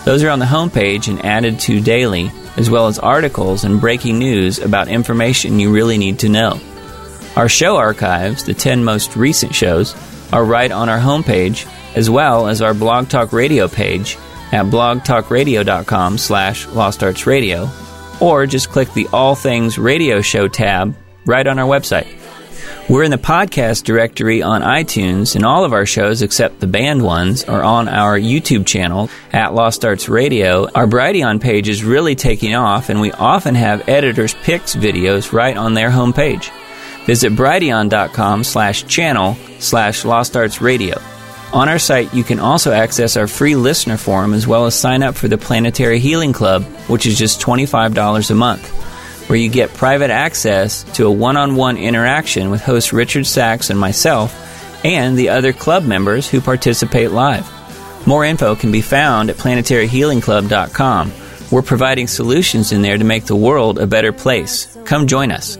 [0.06, 4.20] Those are on the homepage and added to daily, as well as articles and breaking
[4.20, 6.60] news about information you really need to know.
[7.34, 9.96] Our show archives, the 10 most recent shows,
[10.32, 14.16] are right on our homepage, as well as our Blog Talk Radio page
[14.52, 21.58] at blogtalkradio.com slash lostartsradio, or just click the All Things Radio Show tab right on
[21.58, 22.15] our website.
[22.88, 27.02] We're in the podcast directory on iTunes, and all of our shows, except the banned
[27.02, 30.70] ones, are on our YouTube channel at Lost Arts Radio.
[30.72, 35.56] Our Brighteon page is really taking off, and we often have editors' picks videos right
[35.56, 36.52] on their homepage.
[37.06, 40.96] Visit brighteon.com slash channel slash Lost Arts Radio.
[41.52, 45.02] On our site, you can also access our free listener forum as well as sign
[45.02, 48.68] up for the Planetary Healing Club, which is just $25 a month,
[49.26, 53.70] where you get private access to a one on one interaction with host Richard Sacks
[53.70, 54.34] and myself,
[54.84, 57.50] and the other club members who participate live.
[58.06, 61.12] More info can be found at planetaryhealingclub.com.
[61.50, 64.76] We're providing solutions in there to make the world a better place.
[64.84, 65.58] Come join us.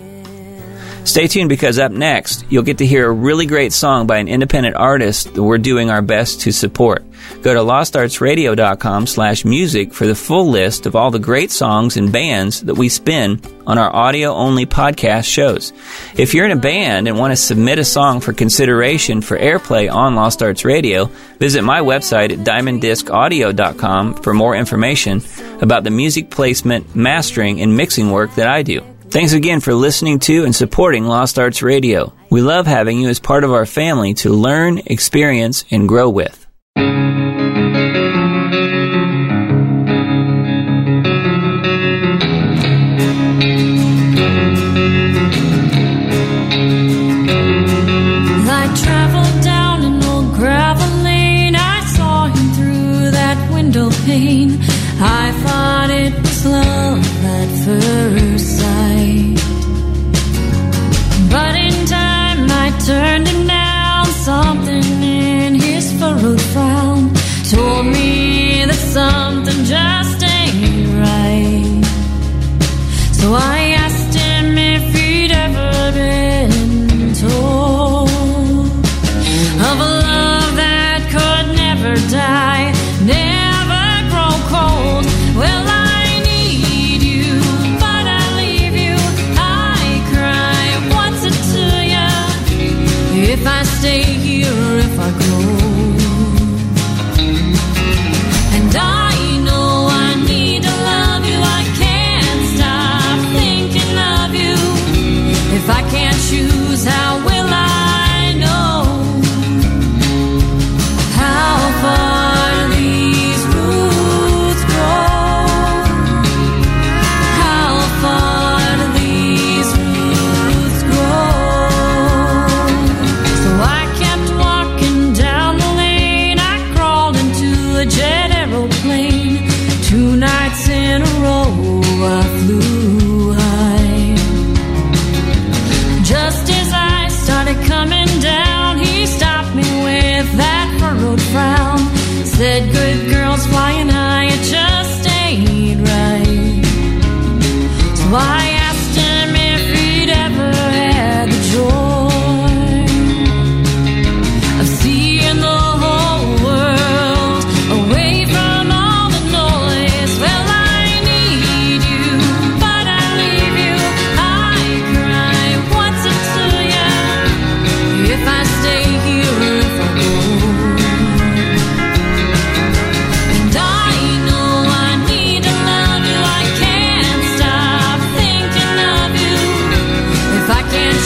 [1.05, 4.27] Stay tuned because up next, you'll get to hear a really great song by an
[4.27, 7.05] independent artist that we're doing our best to support.
[7.43, 12.13] Go to lostartsradio.com slash music for the full list of all the great songs and
[12.13, 15.73] bands that we spin on our audio-only podcast shows.
[16.17, 19.93] If you're in a band and want to submit a song for consideration for airplay
[19.93, 21.07] on Lost Arts Radio,
[21.39, 25.23] visit my website at diamonddiscaudio.com for more information
[25.61, 28.85] about the music placement, mastering, and mixing work that I do.
[29.09, 32.13] Thanks again for listening to and supporting Lost Arts Radio.
[32.31, 36.46] We love having you as part of our family to learn, experience, and grow with.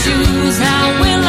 [0.04, 1.19] choose how will